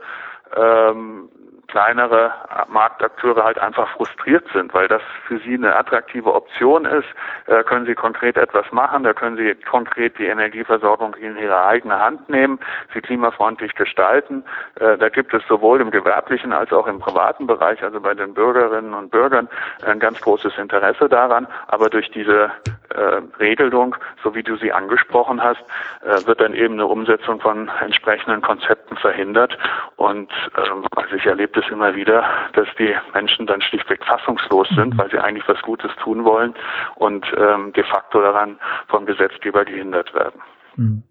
[0.54, 1.28] ähm,
[1.68, 2.32] kleinere
[2.68, 7.08] Marktakteure halt einfach frustriert sind, weil das für sie eine attraktive Option ist.
[7.46, 11.98] Da können sie konkret etwas machen, da können sie konkret die Energieversorgung in ihre eigene
[11.98, 12.58] Hand nehmen,
[12.94, 14.44] sie klimafreundlich gestalten.
[14.80, 18.34] Äh, da gibt es sowohl im gewerblichen als auch im privaten Bereich, also bei den
[18.34, 19.48] Bürgerinnen und Bürgern,
[19.84, 21.46] ein ganz großes Interesse daran.
[21.68, 22.50] Aber durch diese
[22.96, 25.60] äh, Regelung, so wie du sie angesprochen hast,
[26.02, 29.56] äh, wird dann eben eine Umsetzung von entsprechenden Konzepten verhindert.
[29.96, 34.94] Und ähm, also ich erlebe das immer wieder, dass die Menschen dann schlichtweg fassungslos sind,
[34.94, 34.98] mhm.
[34.98, 36.54] weil sie eigentlich was Gutes tun wollen
[36.96, 40.40] und ähm, de facto daran vom Gesetzgeber gehindert werden.
[40.76, 41.02] Mhm.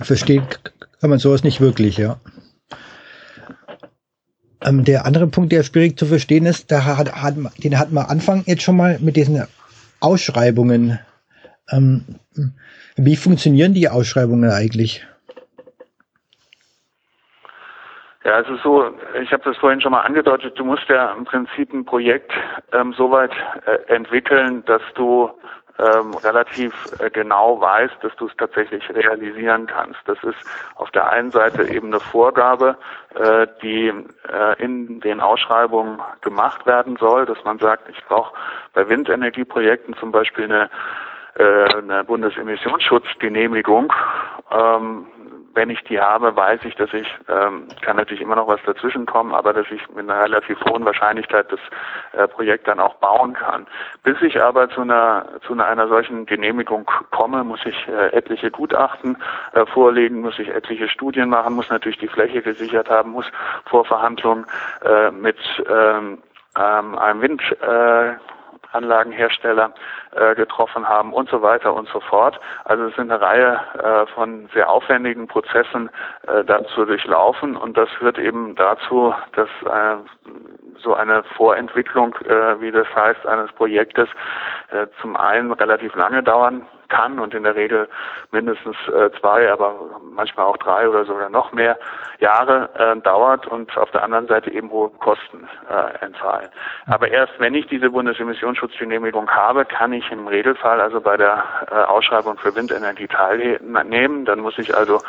[0.00, 0.46] Verstehen
[1.00, 2.16] kann man sowas nicht wirklich, ja.
[4.64, 8.10] Ähm, der andere Punkt, der schwierig zu verstehen ist, da hat, hat, den hatten wir
[8.10, 9.46] Anfang jetzt schon mal mit diesen
[10.00, 10.98] Ausschreibungen.
[11.70, 12.04] Ähm,
[12.96, 15.06] wie funktionieren die Ausschreibungen eigentlich?
[18.24, 18.90] Ja, ist so,
[19.22, 22.32] ich habe das vorhin schon mal angedeutet, du musst ja im Prinzip ein Projekt
[22.72, 23.30] ähm, so weit
[23.64, 25.30] äh, entwickeln, dass du
[25.78, 30.00] ähm, relativ äh, genau weißt, dass du es tatsächlich realisieren kannst.
[30.06, 30.38] Das ist
[30.74, 32.76] auf der einen Seite eben eine Vorgabe,
[33.14, 33.92] äh, die
[34.32, 38.34] äh, in den Ausschreibungen gemacht werden soll, dass man sagt, ich brauche
[38.74, 40.70] bei Windenergieprojekten zum Beispiel eine
[41.38, 43.92] äh, eine Bundesimmissionsschutz-Genehmigung.
[44.50, 45.06] Ähm,
[45.54, 49.06] wenn ich die habe, weiß ich, dass ich, ähm, kann natürlich immer noch was dazwischen
[49.06, 51.60] kommen, aber dass ich mit einer relativ hohen Wahrscheinlichkeit das
[52.12, 53.66] äh, Projekt dann auch bauen kann.
[54.02, 58.50] Bis ich aber zu einer, zu einer, einer solchen Genehmigung komme, muss ich äh, etliche
[58.50, 59.16] Gutachten
[59.52, 63.26] äh, vorlegen, muss ich etliche Studien machen, muss natürlich die Fläche gesichert haben, muss
[63.66, 64.46] Vorverhandlungen
[64.84, 66.18] äh, mit ähm,
[66.56, 68.14] ähm, einem Wind, äh,
[68.72, 69.72] Anlagenhersteller
[70.12, 72.38] äh, getroffen haben und so weiter und so fort.
[72.64, 75.90] Also es sind eine Reihe äh, von sehr aufwendigen Prozessen
[76.26, 79.96] äh, dazu durchlaufen und das führt eben dazu, dass äh,
[80.82, 84.08] so eine Vorentwicklung, äh, wie das heißt, eines Projektes
[84.70, 87.88] äh, zum einen relativ lange dauern kann und in der Regel
[88.32, 91.78] mindestens äh, zwei, aber manchmal auch drei oder sogar noch mehr
[92.18, 96.48] Jahre äh, dauert und auf der anderen Seite eben hohe Kosten äh, entfallen.
[96.86, 101.74] Aber erst wenn ich diese Bundesemissionsschutzgenehmigung habe, kann ich im Regelfall also bei der äh,
[101.74, 104.24] Ausschreibung für Windenergie teilnehmen.
[104.24, 105.00] Dann muss ich also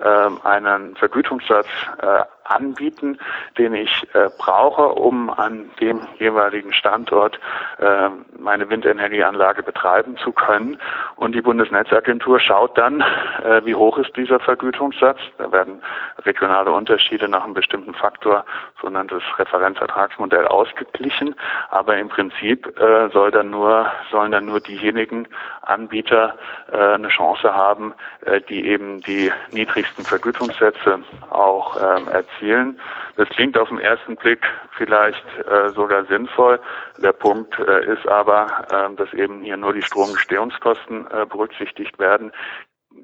[0.00, 1.68] äh, einen Vergütungssatz
[2.02, 3.18] äh, anbieten,
[3.58, 7.38] den ich äh, brauche, um an dem jeweiligen Standort
[7.78, 10.78] äh, meine Windenergieanlage betreiben zu können.
[11.16, 15.18] Und die Bundesnetzagentur schaut dann, äh, wie hoch ist dieser Vergütungssatz.
[15.38, 15.82] Da werden
[16.24, 18.44] regionale Unterschiede nach einem bestimmten Faktor,
[18.80, 21.34] sogenanntes Referenzertragsmodell, ausgeglichen.
[21.70, 25.28] Aber im Prinzip äh, soll dann nur, sollen dann nur diejenigen
[25.62, 26.36] Anbieter
[26.72, 32.80] äh, eine Chance haben, äh, die eben die niedrigsten Vergütungssätze auch ähm, erzielen.
[33.16, 34.40] Das klingt auf den ersten Blick
[34.76, 36.60] vielleicht äh, sogar sinnvoll.
[36.98, 42.32] Der Punkt äh, ist aber, äh, dass eben hier nur die Stromgestehungskosten äh, berücksichtigt werden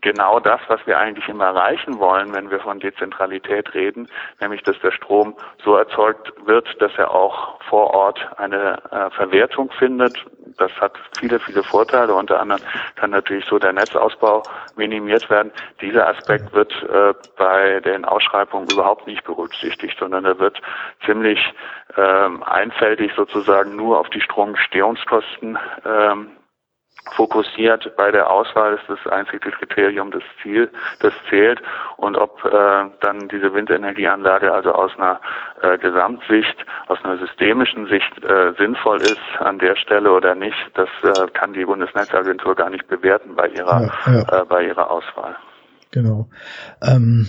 [0.00, 4.08] genau das, was wir eigentlich immer erreichen wollen, wenn wir von Dezentralität reden,
[4.40, 9.70] nämlich dass der Strom so erzeugt wird, dass er auch vor Ort eine äh, Verwertung
[9.78, 10.14] findet.
[10.58, 12.14] Das hat viele, viele Vorteile.
[12.14, 12.60] Unter anderem
[12.96, 14.42] kann natürlich so der Netzausbau
[14.76, 15.52] minimiert werden.
[15.80, 20.60] Dieser Aspekt wird äh, bei den Ausschreibungen überhaupt nicht berücksichtigt, sondern er wird
[21.06, 21.40] ziemlich
[21.96, 26.30] ähm, einfältig sozusagen nur auf die Stromstehungskosten ähm,
[27.10, 31.60] fokussiert bei der Auswahl ist das einzige Kriterium das Ziel, das zählt
[31.96, 35.20] und ob äh, dann diese Windenergieanlage also aus einer
[35.62, 40.88] äh, Gesamtsicht, aus einer systemischen Sicht äh, sinnvoll ist an der Stelle oder nicht, das
[41.02, 44.40] äh, kann die Bundesnetzagentur gar nicht bewerten bei ihrer ja, ja.
[44.40, 45.36] Äh, bei ihrer Auswahl.
[45.90, 46.26] Genau.
[46.82, 47.26] Ähm,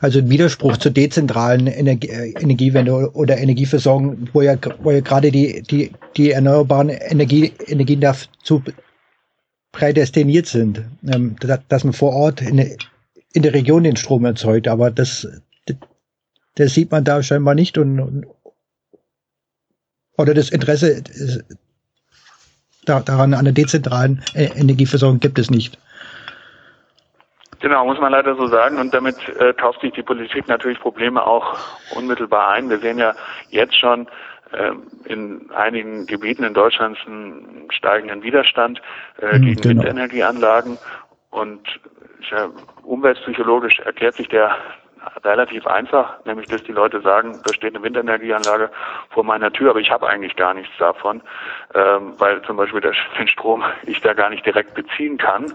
[0.00, 5.30] also ein Widerspruch zur dezentralen Energie, äh, Energiewende oder Energieversorgung, wo ja, wo ja gerade
[5.30, 8.62] die, die, die erneuerbaren Energie, Energien dazu
[9.72, 11.36] prädestiniert sind, ähm,
[11.68, 12.58] dass man vor Ort in,
[13.32, 14.68] in der Region den Strom erzeugt.
[14.68, 15.28] Aber das,
[16.54, 18.26] das sieht man da scheinbar nicht und,
[20.16, 21.02] oder das Interesse
[22.86, 25.78] daran an der dezentralen äh, Energieversorgung gibt es nicht.
[27.60, 28.78] Genau, muss man leider so sagen.
[28.78, 31.56] Und damit äh, kauft sich die Politik natürlich Probleme auch
[31.94, 32.68] unmittelbar ein.
[32.68, 33.14] Wir sehen ja
[33.50, 34.08] jetzt schon
[34.52, 34.72] äh,
[35.04, 38.80] in einigen Gebieten in Deutschland einen steigenden Widerstand
[39.20, 39.82] äh, mhm, gegen genau.
[39.82, 40.78] Windenergieanlagen.
[41.30, 41.60] Und
[42.30, 42.48] ja,
[42.82, 44.56] umweltpsychologisch erklärt sich der
[45.24, 48.70] relativ einfach, nämlich dass die Leute sagen, da steht eine Windenergieanlage
[49.10, 51.22] vor meiner Tür, aber ich habe eigentlich gar nichts davon,
[51.74, 55.54] ähm, weil zum Beispiel der, den Strom ich da gar nicht direkt beziehen kann.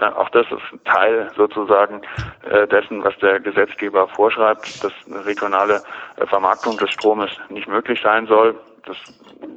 [0.00, 2.02] Auch das ist Teil sozusagen
[2.48, 5.82] äh, dessen, was der Gesetzgeber vorschreibt, dass eine regionale
[6.16, 8.54] äh, Vermarktung des Stromes nicht möglich sein soll.
[8.86, 8.96] Das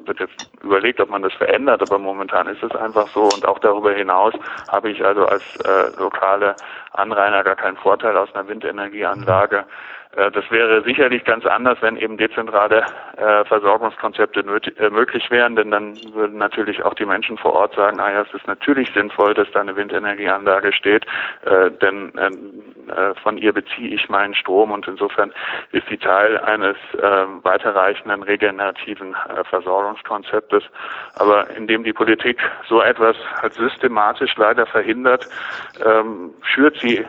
[0.06, 3.32] wird jetzt überlegt, ob man das verändert, aber momentan ist es einfach so.
[3.32, 4.34] Und auch darüber hinaus
[4.68, 6.56] habe ich also als äh, lokale
[6.94, 9.66] Anrainer gar keinen Vorteil aus einer Windenergieanlage.
[10.16, 12.86] Äh, das wäre sicherlich ganz anders, wenn eben dezentrale
[13.18, 18.00] äh, Versorgungskonzepte äh, möglich wären, denn dann würden natürlich auch die Menschen vor Ort sagen,
[18.00, 21.06] ah ja, es ist natürlich sinnvoll, dass da eine Windenergieanlage steht,
[21.82, 22.12] denn
[23.24, 25.32] von ihr beziehe ich meinen Strom und insofern
[25.72, 26.76] ist sie Teil eines
[27.44, 29.16] weiterreichenden regenerativen
[29.50, 30.64] Versorgungskonzeptes.
[31.16, 35.28] Aber indem die Politik so etwas halt systematisch leider verhindert,
[35.86, 37.06] ähm, schürt sie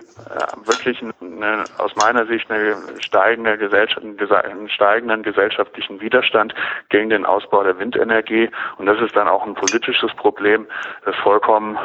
[0.65, 6.55] wirklich eine, aus meiner Sicht eine steigender Gesellschaft, einen steigenden gesellschaftlichen Widerstand
[6.89, 8.51] gegen den Ausbau der Windenergie.
[8.79, 10.67] Und das ist dann auch ein politisches Problem,
[11.05, 11.79] das vollkommen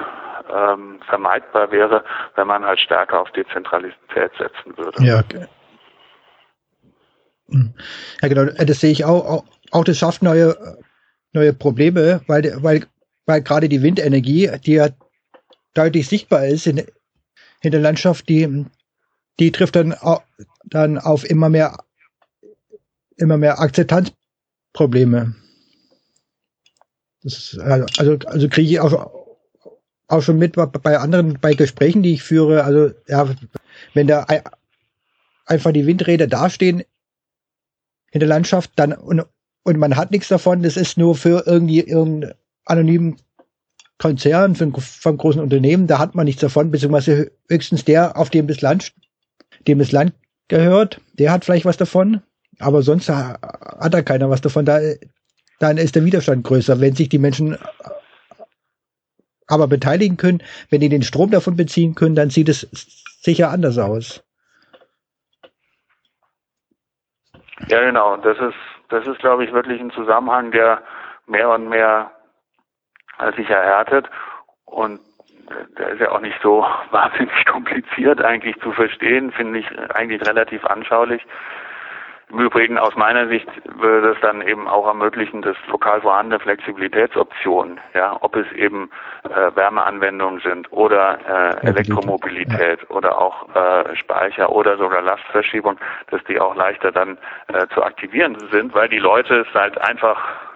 [0.53, 2.03] ähm, vermeidbar wäre,
[2.35, 5.03] wenn man halt stärker auf Dezentralität setzen würde.
[5.03, 5.45] Ja, okay.
[7.49, 7.73] Hm.
[8.21, 9.43] Ja, genau, das sehe ich auch.
[9.71, 10.55] Auch, das schafft neue,
[11.33, 12.85] neue Probleme, weil, weil,
[13.25, 14.89] weil gerade die Windenergie, die ja
[15.73, 16.83] deutlich sichtbar ist in,
[17.61, 18.65] in der Landschaft, die,
[19.39, 19.95] die trifft dann
[20.65, 21.77] dann auf immer mehr,
[23.15, 25.35] immer mehr Akzeptanzprobleme.
[27.23, 29.11] Ist, also, also kriege ich auch,
[30.07, 32.63] auch schon mit bei anderen, bei Gesprächen, die ich führe.
[32.63, 33.29] Also, ja,
[33.93, 34.25] wenn da
[35.45, 36.83] einfach die Windräder dastehen
[38.11, 39.25] in der Landschaft, dann, und,
[39.63, 42.33] und man hat nichts davon, das ist nur für irgendwie irgendeinen
[42.65, 43.17] anonymen
[43.97, 48.47] Konzern, ein, von großen Unternehmen, da hat man nichts davon, beziehungsweise höchstens der, auf dem
[48.47, 48.93] das Land,
[49.67, 50.13] dem das Land
[50.47, 52.21] gehört, der hat vielleicht was davon,
[52.59, 54.65] aber sonst hat er keiner was davon.
[54.65, 54.79] Da,
[55.59, 57.57] dann ist der Widerstand größer, wenn sich die Menschen
[59.47, 62.67] aber beteiligen können, wenn die den Strom davon beziehen können, dann sieht es
[63.21, 64.23] sicher anders aus.
[67.67, 68.17] Ja, genau.
[68.17, 68.55] Das ist,
[68.89, 70.83] das ist, glaube ich, wirklich ein Zusammenhang, der
[71.25, 72.11] mehr und mehr
[73.35, 74.09] sich erhärtet.
[74.65, 74.99] Und
[75.77, 80.65] der ist ja auch nicht so wahnsinnig kompliziert eigentlich zu verstehen, finde ich eigentlich relativ
[80.65, 81.25] anschaulich.
[82.29, 83.47] Im Übrigen aus meiner Sicht
[83.79, 88.89] würde es dann eben auch ermöglichen, dass lokal vorhandene Flexibilitätsoptionen, ja, ob es eben
[89.23, 91.19] äh, Wärmeanwendungen sind oder
[91.63, 92.89] äh, Elektromobilität ja.
[92.89, 95.77] oder auch äh, Speicher oder sogar Lastverschiebung,
[96.11, 100.46] dass die auch leichter dann äh, zu aktivieren sind, weil die Leute es halt einfach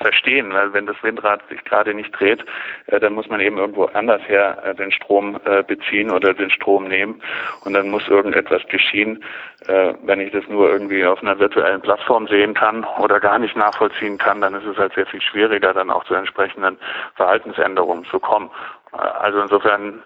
[0.00, 2.44] verstehen, weil wenn das Windrad sich gerade nicht dreht,
[2.86, 6.50] äh, dann muss man eben irgendwo anders her äh, den Strom äh, beziehen oder den
[6.50, 7.20] Strom nehmen
[7.64, 9.22] und dann muss irgendetwas geschehen.
[9.68, 14.16] Wenn ich das nur irgendwie auf einer virtuellen Plattform sehen kann oder gar nicht nachvollziehen
[14.16, 16.78] kann, dann ist es halt sehr viel schwieriger, dann auch zu entsprechenden
[17.16, 18.48] Verhaltensänderungen zu kommen.
[18.92, 20.02] Also insofern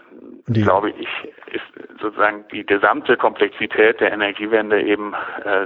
[0.46, 0.62] die.
[0.62, 1.09] glaube ich,
[1.52, 5.14] ist sozusagen die gesamte Komplexität der Energiewende eben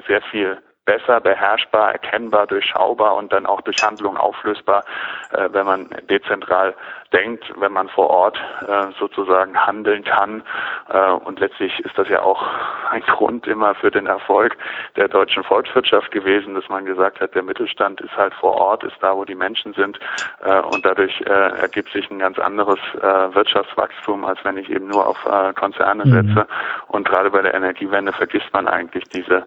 [0.09, 4.85] sehr viel besser beherrschbar, erkennbar, durchschaubar und dann auch durch Handlung auflösbar,
[5.33, 6.75] äh, wenn man dezentral
[7.15, 10.43] denkt, wenn man vor Ort äh, sozusagen handeln kann.
[10.89, 12.43] Äh, und letztlich ist das ja auch
[12.91, 14.57] ein Grund immer für den Erfolg
[14.97, 18.97] der deutschen Volkswirtschaft gewesen, dass man gesagt hat, der Mittelstand ist halt vor Ort, ist
[19.01, 19.99] da, wo die Menschen sind.
[20.43, 24.89] Äh, und dadurch äh, ergibt sich ein ganz anderes äh, Wirtschaftswachstum, als wenn ich eben
[24.89, 26.35] nur auf äh, Konzerne mhm.
[26.35, 26.47] setze.
[26.89, 29.47] Und gerade bei der Energiewende vergisst man eigentlich diese,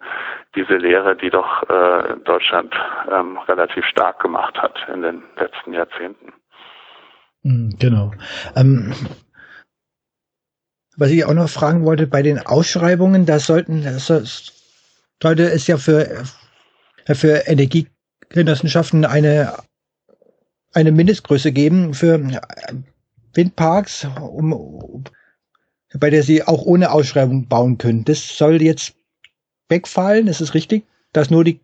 [0.56, 2.74] diese Lehre, die doch äh, Deutschland
[3.12, 6.34] ähm, relativ stark gemacht hat in den letzten Jahrzehnten.
[7.44, 8.14] Hm, genau.
[8.56, 8.94] Ähm,
[10.98, 14.08] was ich auch noch fragen wollte, bei den Ausschreibungen, da sollten, das
[15.22, 16.24] sollte es ja für,
[17.06, 19.54] für Energiegenossenschaften eine,
[20.74, 22.20] eine Mindestgröße geben für
[23.34, 25.04] Windparks, um,
[25.94, 28.04] bei der sie auch ohne Ausschreibung bauen können.
[28.04, 28.96] Das soll jetzt
[29.70, 31.62] wegfallen, ist es richtig, dass nur die,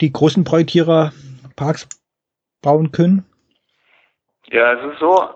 [0.00, 1.12] die großen Projektierer
[1.56, 1.88] Parks
[2.60, 3.24] bauen können?
[4.52, 5.30] Ja, es ist so,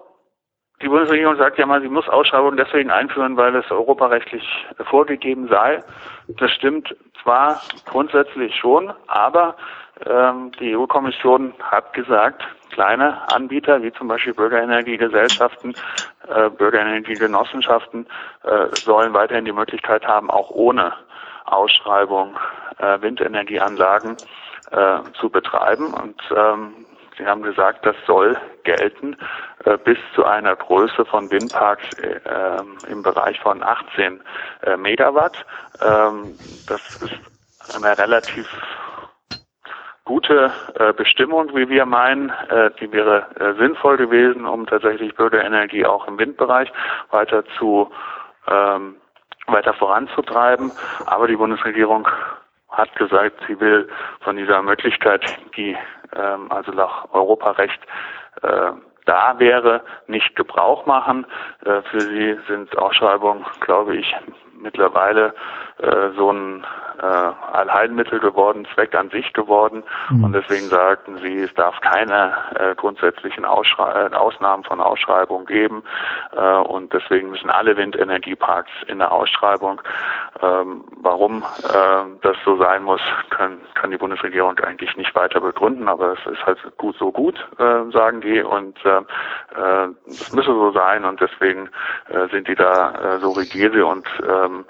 [0.82, 4.44] die Bundesregierung sagt ja mal, sie muss Ausschreibungen deswegen einführen, weil es europarechtlich
[4.90, 5.82] vorgegeben sei.
[6.28, 9.56] Das stimmt zwar grundsätzlich schon, aber
[10.04, 15.74] Ähm, die EU-Kommission hat gesagt, kleine Anbieter wie zum Beispiel Bürgerenergiegesellschaften,
[16.28, 18.06] äh, Bürgerenergiegenossenschaften
[18.42, 20.92] äh, sollen weiterhin die Möglichkeit haben, auch ohne
[21.46, 22.36] Ausschreibung
[22.78, 24.16] äh, Windenergieanlagen
[24.70, 25.94] äh, zu betreiben.
[25.94, 26.74] Und ähm,
[27.16, 29.16] Sie haben gesagt, das soll gelten
[29.64, 34.20] äh, bis zu einer Größe von Windparks äh, im Bereich von 18
[34.62, 35.44] äh, Megawatt.
[35.80, 36.38] Ähm,
[36.68, 37.14] das ist
[37.74, 38.46] eine relativ
[40.04, 42.30] gute äh, Bestimmung, wie wir meinen.
[42.48, 46.72] Äh, die wäre äh, sinnvoll gewesen, um tatsächlich Bürgerenergie auch im Windbereich
[47.10, 47.90] weiter zu
[48.48, 48.96] ähm,
[49.46, 50.72] weiter voranzutreiben.
[51.06, 52.08] Aber die Bundesregierung
[52.76, 53.88] hat gesagt, sie will
[54.20, 55.24] von dieser Möglichkeit,
[55.56, 55.76] die
[56.14, 57.80] ähm, also nach Europarecht
[58.42, 58.72] äh,
[59.06, 61.26] da wäre, nicht Gebrauch machen.
[61.64, 64.14] Äh, für sie sind Ausschreibungen, glaube ich,
[64.60, 65.34] mittlerweile
[65.78, 66.64] äh, so ein
[67.00, 69.82] äh, Allheilmittel geworden, Zweck an sich geworden.
[70.10, 70.24] Mhm.
[70.24, 75.82] Und deswegen sagten sie, es darf keine äh, grundsätzlichen Ausschrei äh, Ausnahmen von Ausschreibungen geben.
[76.34, 79.80] Äh, und deswegen müssen alle Windenergieparks in der Ausschreibung.
[80.42, 85.88] Ähm, warum äh, das so sein muss, kann, kann die Bundesregierung eigentlich nicht weiter begründen.
[85.88, 88.40] Aber es ist halt gut so gut, äh, sagen die.
[88.40, 91.04] Und äh, äh, das müsse so sein.
[91.04, 91.68] Und deswegen
[92.08, 94.64] äh, sind die da äh, so rigide und ähm,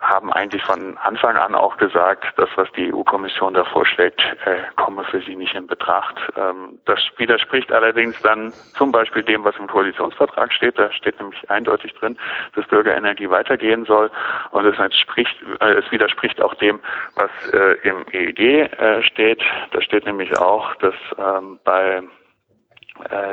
[0.00, 5.04] haben eigentlich von Anfang an auch gesagt, das, was die EU-Kommission da vorschlägt, äh, komme
[5.04, 6.16] für sie nicht in Betracht.
[6.36, 10.78] Ähm, das widerspricht allerdings dann zum Beispiel dem, was im Koalitionsvertrag steht.
[10.78, 12.18] Da steht nämlich eindeutig drin,
[12.54, 14.10] dass Bürgerenergie weitergehen soll.
[14.50, 16.80] Und es, entspricht, äh, es widerspricht auch dem,
[17.14, 18.40] was äh, im EEG
[18.78, 19.42] äh, steht.
[19.70, 22.02] Da steht nämlich auch, dass ähm, bei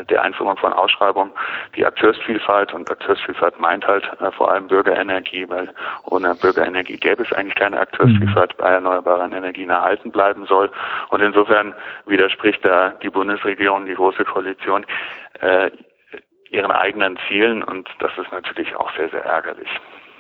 [0.09, 1.31] der Einführung von Ausschreibungen
[1.75, 5.69] die Akteursvielfalt und Akteursvielfalt meint halt äh, vor allem Bürgerenergie, weil
[6.05, 10.71] ohne Bürgerenergie gäbe es eigentlich keine Akteursvielfalt bei erneuerbaren Energien erhalten bleiben soll.
[11.09, 14.85] Und insofern widerspricht da die Bundesregierung, die Große Koalition,
[15.41, 15.69] äh,
[16.49, 19.69] ihren eigenen Zielen und das ist natürlich auch sehr, sehr ärgerlich.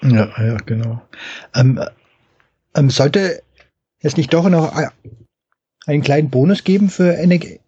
[0.01, 1.01] Ja, ja, genau.
[1.55, 1.79] Ähm,
[2.75, 3.41] ähm, sollte
[4.01, 4.71] es nicht doch noch
[5.87, 7.60] einen kleinen Bonus geben für Energie?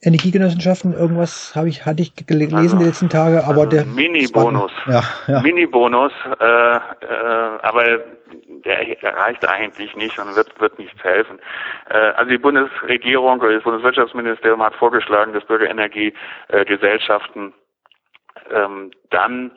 [0.00, 4.70] Energiegenossenschaften, irgendwas habe ich, hatte ich gelesen also, die letzten Tage, aber also der Mini-Bonus.
[4.86, 5.42] Ja, ja.
[5.42, 6.78] Mini-Bonus, äh, äh,
[7.62, 7.98] aber
[8.64, 11.40] der erreicht eigentlich nicht und wird, wird nichts helfen.
[11.90, 17.52] Äh, also die Bundesregierung oder das Bundeswirtschaftsministerium hat vorgeschlagen, dass Bürgerenergiegesellschaften
[18.52, 19.50] ähm, dann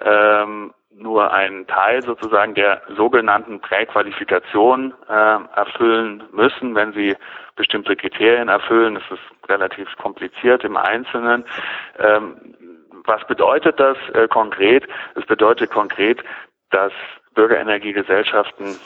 [0.00, 7.16] ähm, nur einen Teil sozusagen der sogenannten Präqualifikation äh, erfüllen müssen, wenn sie
[7.56, 8.94] bestimmte Kriterien erfüllen.
[8.94, 11.44] Das ist relativ kompliziert im Einzelnen.
[11.98, 12.54] Ähm,
[13.04, 14.86] was bedeutet das äh, konkret?
[15.14, 16.22] Es bedeutet konkret,
[16.70, 16.92] dass
[17.34, 18.76] Bürgerenergiegesellschaften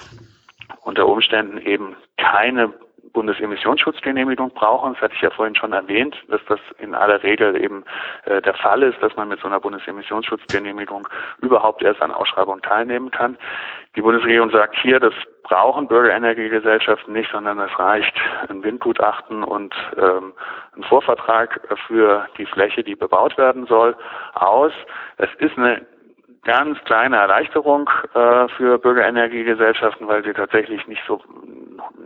[0.84, 2.72] unter Umständen eben keine
[3.12, 4.94] Bundesemissionsschutzgenehmigung brauchen.
[4.94, 7.84] Das hatte ich ja vorhin schon erwähnt, dass das in aller Regel eben
[8.24, 11.08] äh, der Fall ist, dass man mit so einer Bundesemissionsschutzgenehmigung
[11.40, 13.36] überhaupt erst an Ausschreibungen teilnehmen kann.
[13.96, 18.14] Die Bundesregierung sagt hier, das brauchen Bürgerenergiegesellschaften nicht, sondern es reicht
[18.48, 20.32] ein Windgutachten und ähm,
[20.76, 23.96] ein Vorvertrag für die Fläche, die bebaut werden soll,
[24.34, 24.72] aus.
[25.18, 25.84] Es ist eine
[26.45, 31.20] ganz kleine Erleichterung äh, für Bürgerenergiegesellschaften, weil sie tatsächlich nicht so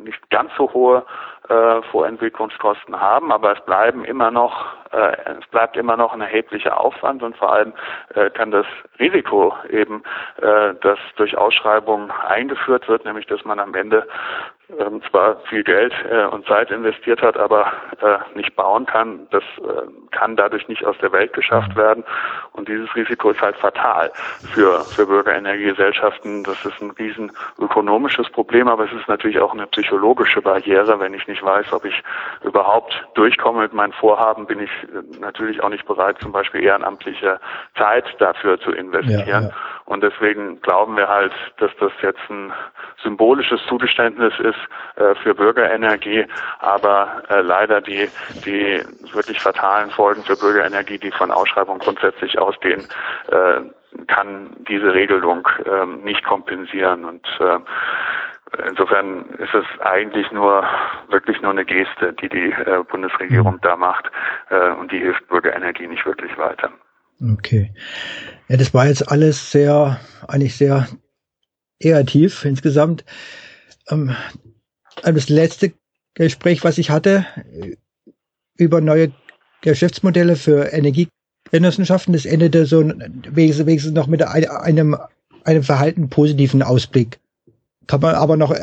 [0.04, 1.04] nicht ganz so hohe
[1.48, 6.78] äh, Vorentwicklungskosten haben, aber es bleiben immer noch äh, es bleibt immer noch ein erheblicher
[6.80, 7.72] Aufwand und vor allem
[8.14, 8.66] äh, kann das
[8.98, 10.02] Risiko eben,
[10.40, 14.06] äh, das durch Ausschreibungen eingeführt wird, nämlich dass man am Ende
[14.68, 19.44] ähm, zwar viel Geld äh, und Zeit investiert hat, aber äh, nicht bauen kann, das
[19.58, 21.76] äh, kann dadurch nicht aus der Welt geschafft mhm.
[21.76, 22.04] werden.
[22.52, 24.10] Und dieses Risiko ist halt fatal
[24.52, 26.42] für, für Bürgerenergiegesellschaften.
[26.42, 30.98] Das ist ein riesen ökonomisches Problem, aber es ist natürlich auch eine psychologische Barriere.
[30.98, 32.02] Wenn ich nicht weiß, ob ich
[32.42, 34.70] überhaupt durchkomme mit meinem Vorhaben, bin ich
[35.20, 37.38] natürlich auch nicht bereit, zum Beispiel ehrenamtliche
[37.76, 39.28] Zeit dafür zu investieren.
[39.28, 39.50] Ja, ja.
[39.86, 42.52] Und deswegen glauben wir halt, dass das jetzt ein
[43.02, 44.58] symbolisches Zugeständnis ist
[44.96, 46.26] äh, für Bürgerenergie,
[46.58, 48.08] aber äh, leider die,
[48.44, 48.82] die
[49.12, 52.86] wirklich fatalen Folgen für Bürgerenergie, die von Ausschreibungen grundsätzlich ausgehen,
[53.28, 53.60] äh,
[54.08, 57.04] kann diese Regelung äh, nicht kompensieren.
[57.04, 57.58] Und äh,
[58.68, 60.64] Insofern ist es eigentlich nur
[61.08, 64.10] wirklich nur eine Geste, die die äh, Bundesregierung da macht
[64.50, 66.70] äh, und die hilft Bürgerenergie nicht wirklich weiter.
[67.20, 67.72] Okay.
[68.48, 70.88] Ja, das war jetzt alles sehr, eigentlich sehr
[71.80, 73.04] kreativ insgesamt.
[73.88, 74.14] Ähm,
[75.02, 75.72] das letzte
[76.14, 77.26] Gespräch, was ich hatte
[78.56, 79.12] über neue
[79.60, 84.96] Geschäftsmodelle für Energiegenossenschaften, das endete so wenigstens noch mit einem,
[85.44, 87.18] einem verhalten positiven Ausblick
[87.86, 88.54] kann man aber noch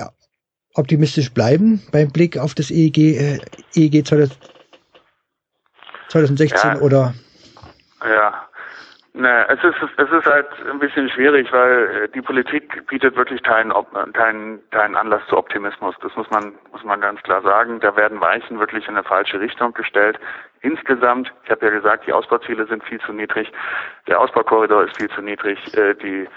[0.74, 3.40] optimistisch bleiben beim Blick auf das EEG, äh,
[3.76, 6.82] EEG 2016 ja.
[6.82, 7.14] oder?
[8.04, 8.48] Ja,
[9.14, 13.44] na, es ist es ist halt ein bisschen schwierig, weil äh, die Politik bietet wirklich
[13.44, 13.72] keinen
[14.14, 15.96] keinen keinen Anlass zu Optimismus.
[16.02, 17.80] Das muss man muss man ganz klar sagen.
[17.80, 20.20] Da werden Weichen wirklich in eine falsche Richtung gestellt.
[20.64, 23.52] Insgesamt, ich habe ja gesagt, die Ausbauziele sind viel zu niedrig,
[24.08, 26.28] der Ausbaukorridor ist viel zu niedrig, äh, die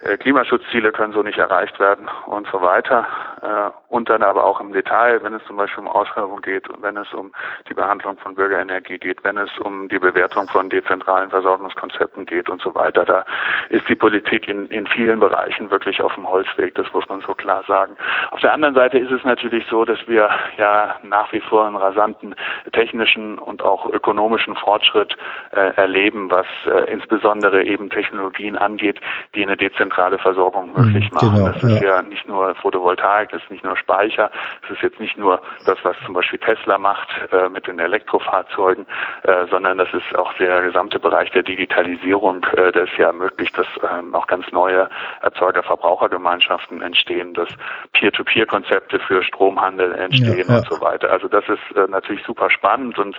[0.00, 3.06] äh, Klimaschutzziele können so nicht erreicht werden und so weiter.
[3.42, 6.96] Äh, und dann aber auch im Detail, wenn es zum Beispiel um Ausschreibung geht wenn
[6.96, 7.32] es um
[7.68, 12.60] die Behandlung von Bürgerenergie geht, wenn es um die Bewertung von dezentralen Versorgungskonzepten geht und
[12.60, 13.04] so weiter.
[13.04, 13.24] Da
[13.70, 17.34] ist die Politik in, in vielen Bereichen wirklich auf dem Holzweg, das muss man so
[17.34, 17.96] klar sagen.
[18.30, 20.28] Auf der anderen Seite ist es natürlich so, dass wir
[20.58, 22.34] ja nach wie vor einen rasanten
[22.72, 25.16] technischen und auch ökonomischen Fortschritt
[25.52, 29.00] äh, erleben, was äh, insbesondere eben Technologien angeht,
[29.34, 31.34] die eine dezentrale Versorgung möglich mhm, machen.
[31.34, 31.96] Genau, das ist ja.
[31.96, 34.30] ja nicht nur Photovoltaik, das ist nicht nur Speicher,
[34.64, 38.86] es ist jetzt nicht nur das, was zum Beispiel Tesla macht äh, mit den Elektrofahrzeugen,
[39.22, 43.56] äh, sondern das ist auch der gesamte Bereich der Digitalisierung, äh, der es ja ermöglicht,
[43.58, 44.88] dass ähm, auch ganz neue
[45.22, 47.48] Erzeuger-Verbrauchergemeinschaften entstehen, dass
[47.92, 50.58] Peer-to-Peer-Konzepte für Stromhandel entstehen ja, ja.
[50.58, 51.10] und so weiter.
[51.10, 53.18] Also das ist äh, natürlich super spannend und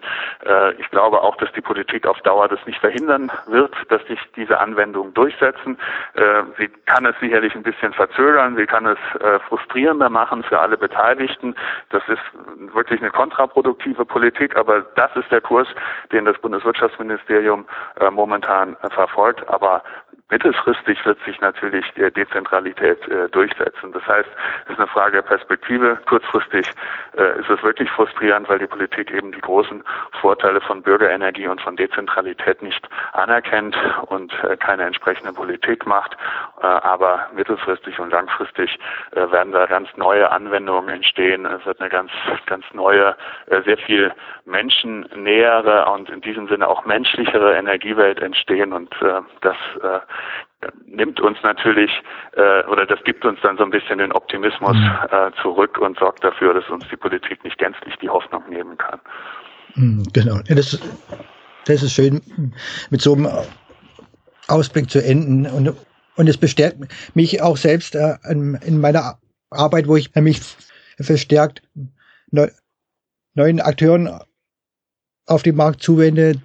[0.79, 4.59] ich glaube auch, dass die Politik auf Dauer das nicht verhindern wird, dass sich diese
[4.59, 5.77] Anwendungen durchsetzen.
[6.13, 10.59] Äh, sie kann es sicherlich ein bisschen verzögern, sie kann es äh, frustrierender machen für
[10.59, 11.55] alle Beteiligten.
[11.89, 12.21] Das ist
[12.73, 15.67] wirklich eine kontraproduktive Politik, aber das ist der Kurs,
[16.11, 17.65] den das Bundeswirtschaftsministerium
[17.99, 19.47] äh, momentan äh, verfolgt.
[19.49, 19.83] Aber
[20.30, 23.93] mittelfristig wird sich natürlich der Dezentralität äh, durchsetzen.
[23.93, 24.30] Das heißt,
[24.65, 25.97] es ist eine Frage der Perspektive.
[26.05, 26.67] Kurzfristig
[27.17, 29.84] äh, ist es wirklich frustrierend, weil die Politik eben die großen
[30.19, 36.17] Vorteile von Bürgerenergie und von Dezentralität nicht anerkennt und äh, keine entsprechende Politik macht.
[36.61, 38.78] Äh, aber mittelfristig und langfristig
[39.11, 41.45] äh, werden da ganz neue Anwendungen entstehen.
[41.45, 42.11] Es wird eine ganz,
[42.47, 43.15] ganz neue,
[43.45, 44.11] äh, sehr viel
[44.45, 48.95] menschennähere und in diesem Sinne auch menschlichere Energiewelt entstehen und
[49.41, 49.57] das
[50.86, 51.91] nimmt uns natürlich
[52.34, 54.91] äh, oder das gibt uns dann so ein bisschen den Optimismus mhm.
[55.11, 58.99] äh, zurück und sorgt dafür, dass uns die Politik nicht gänzlich die Hoffnung nehmen kann.
[59.76, 60.39] Mhm, genau.
[60.47, 60.80] Ja, das,
[61.65, 62.22] das ist schön,
[62.89, 63.30] mit so einem
[64.47, 65.45] Ausblick zu enden.
[65.45, 65.76] Und,
[66.15, 66.78] und es bestärkt
[67.15, 69.20] mich auch selbst äh, in meiner
[69.51, 70.41] Arbeit, wo ich mich
[70.99, 71.61] verstärkt
[72.32, 72.47] neu,
[73.36, 74.20] neuen Akteuren
[75.28, 76.41] auf den Markt zuwende,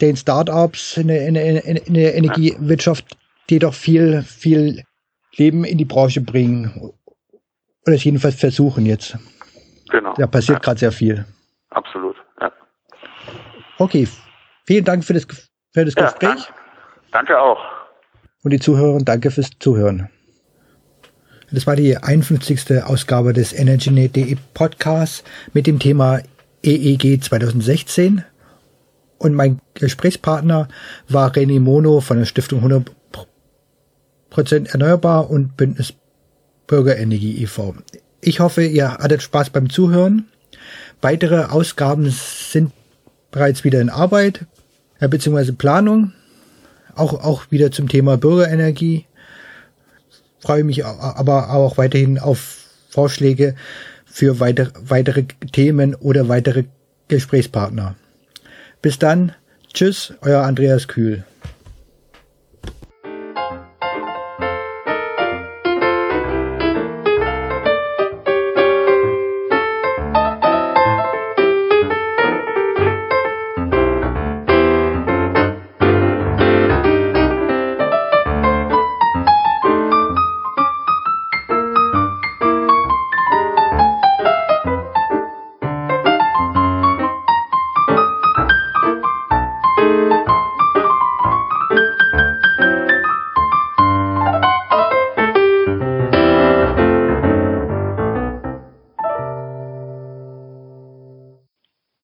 [0.00, 3.16] den Startups in der, in, der, in der Energiewirtschaft,
[3.50, 4.82] die doch viel, viel
[5.36, 6.92] Leben in die Branche bringen.
[7.86, 9.16] Oder es jedenfalls versuchen jetzt.
[9.90, 10.14] Genau.
[10.14, 10.62] Da passiert ja.
[10.62, 11.24] gerade sehr viel.
[11.70, 12.50] Absolut, ja.
[13.78, 14.08] Okay,
[14.66, 15.26] vielen Dank für das,
[15.72, 16.28] für das ja, Gespräch.
[16.28, 16.52] Danke.
[17.12, 17.60] danke auch.
[18.42, 20.08] Und die Zuhörer, danke fürs Zuhören.
[21.50, 22.82] Das war die 51.
[22.82, 25.22] Ausgabe des EnergyNet.de Podcasts
[25.52, 26.20] mit dem Thema
[26.62, 28.24] EEG 2016.
[29.24, 30.68] Und mein Gesprächspartner
[31.08, 32.84] war René Mono von der Stiftung
[34.30, 35.94] 100% Erneuerbar und Bündnis
[36.66, 37.74] Bürgerenergie e.V.
[38.20, 40.28] Ich hoffe, ihr hattet Spaß beim Zuhören.
[41.00, 42.72] Weitere Ausgaben sind
[43.30, 44.44] bereits wieder in Arbeit,
[45.00, 46.12] äh, beziehungsweise Planung.
[46.94, 49.06] Auch, auch wieder zum Thema Bürgerenergie.
[50.38, 53.54] Freue mich aber auch weiterhin auf Vorschläge
[54.04, 56.64] für weitere, weitere Themen oder weitere
[57.08, 57.96] Gesprächspartner.
[58.84, 59.32] Bis dann.
[59.72, 61.24] Tschüss, euer Andreas Kühl.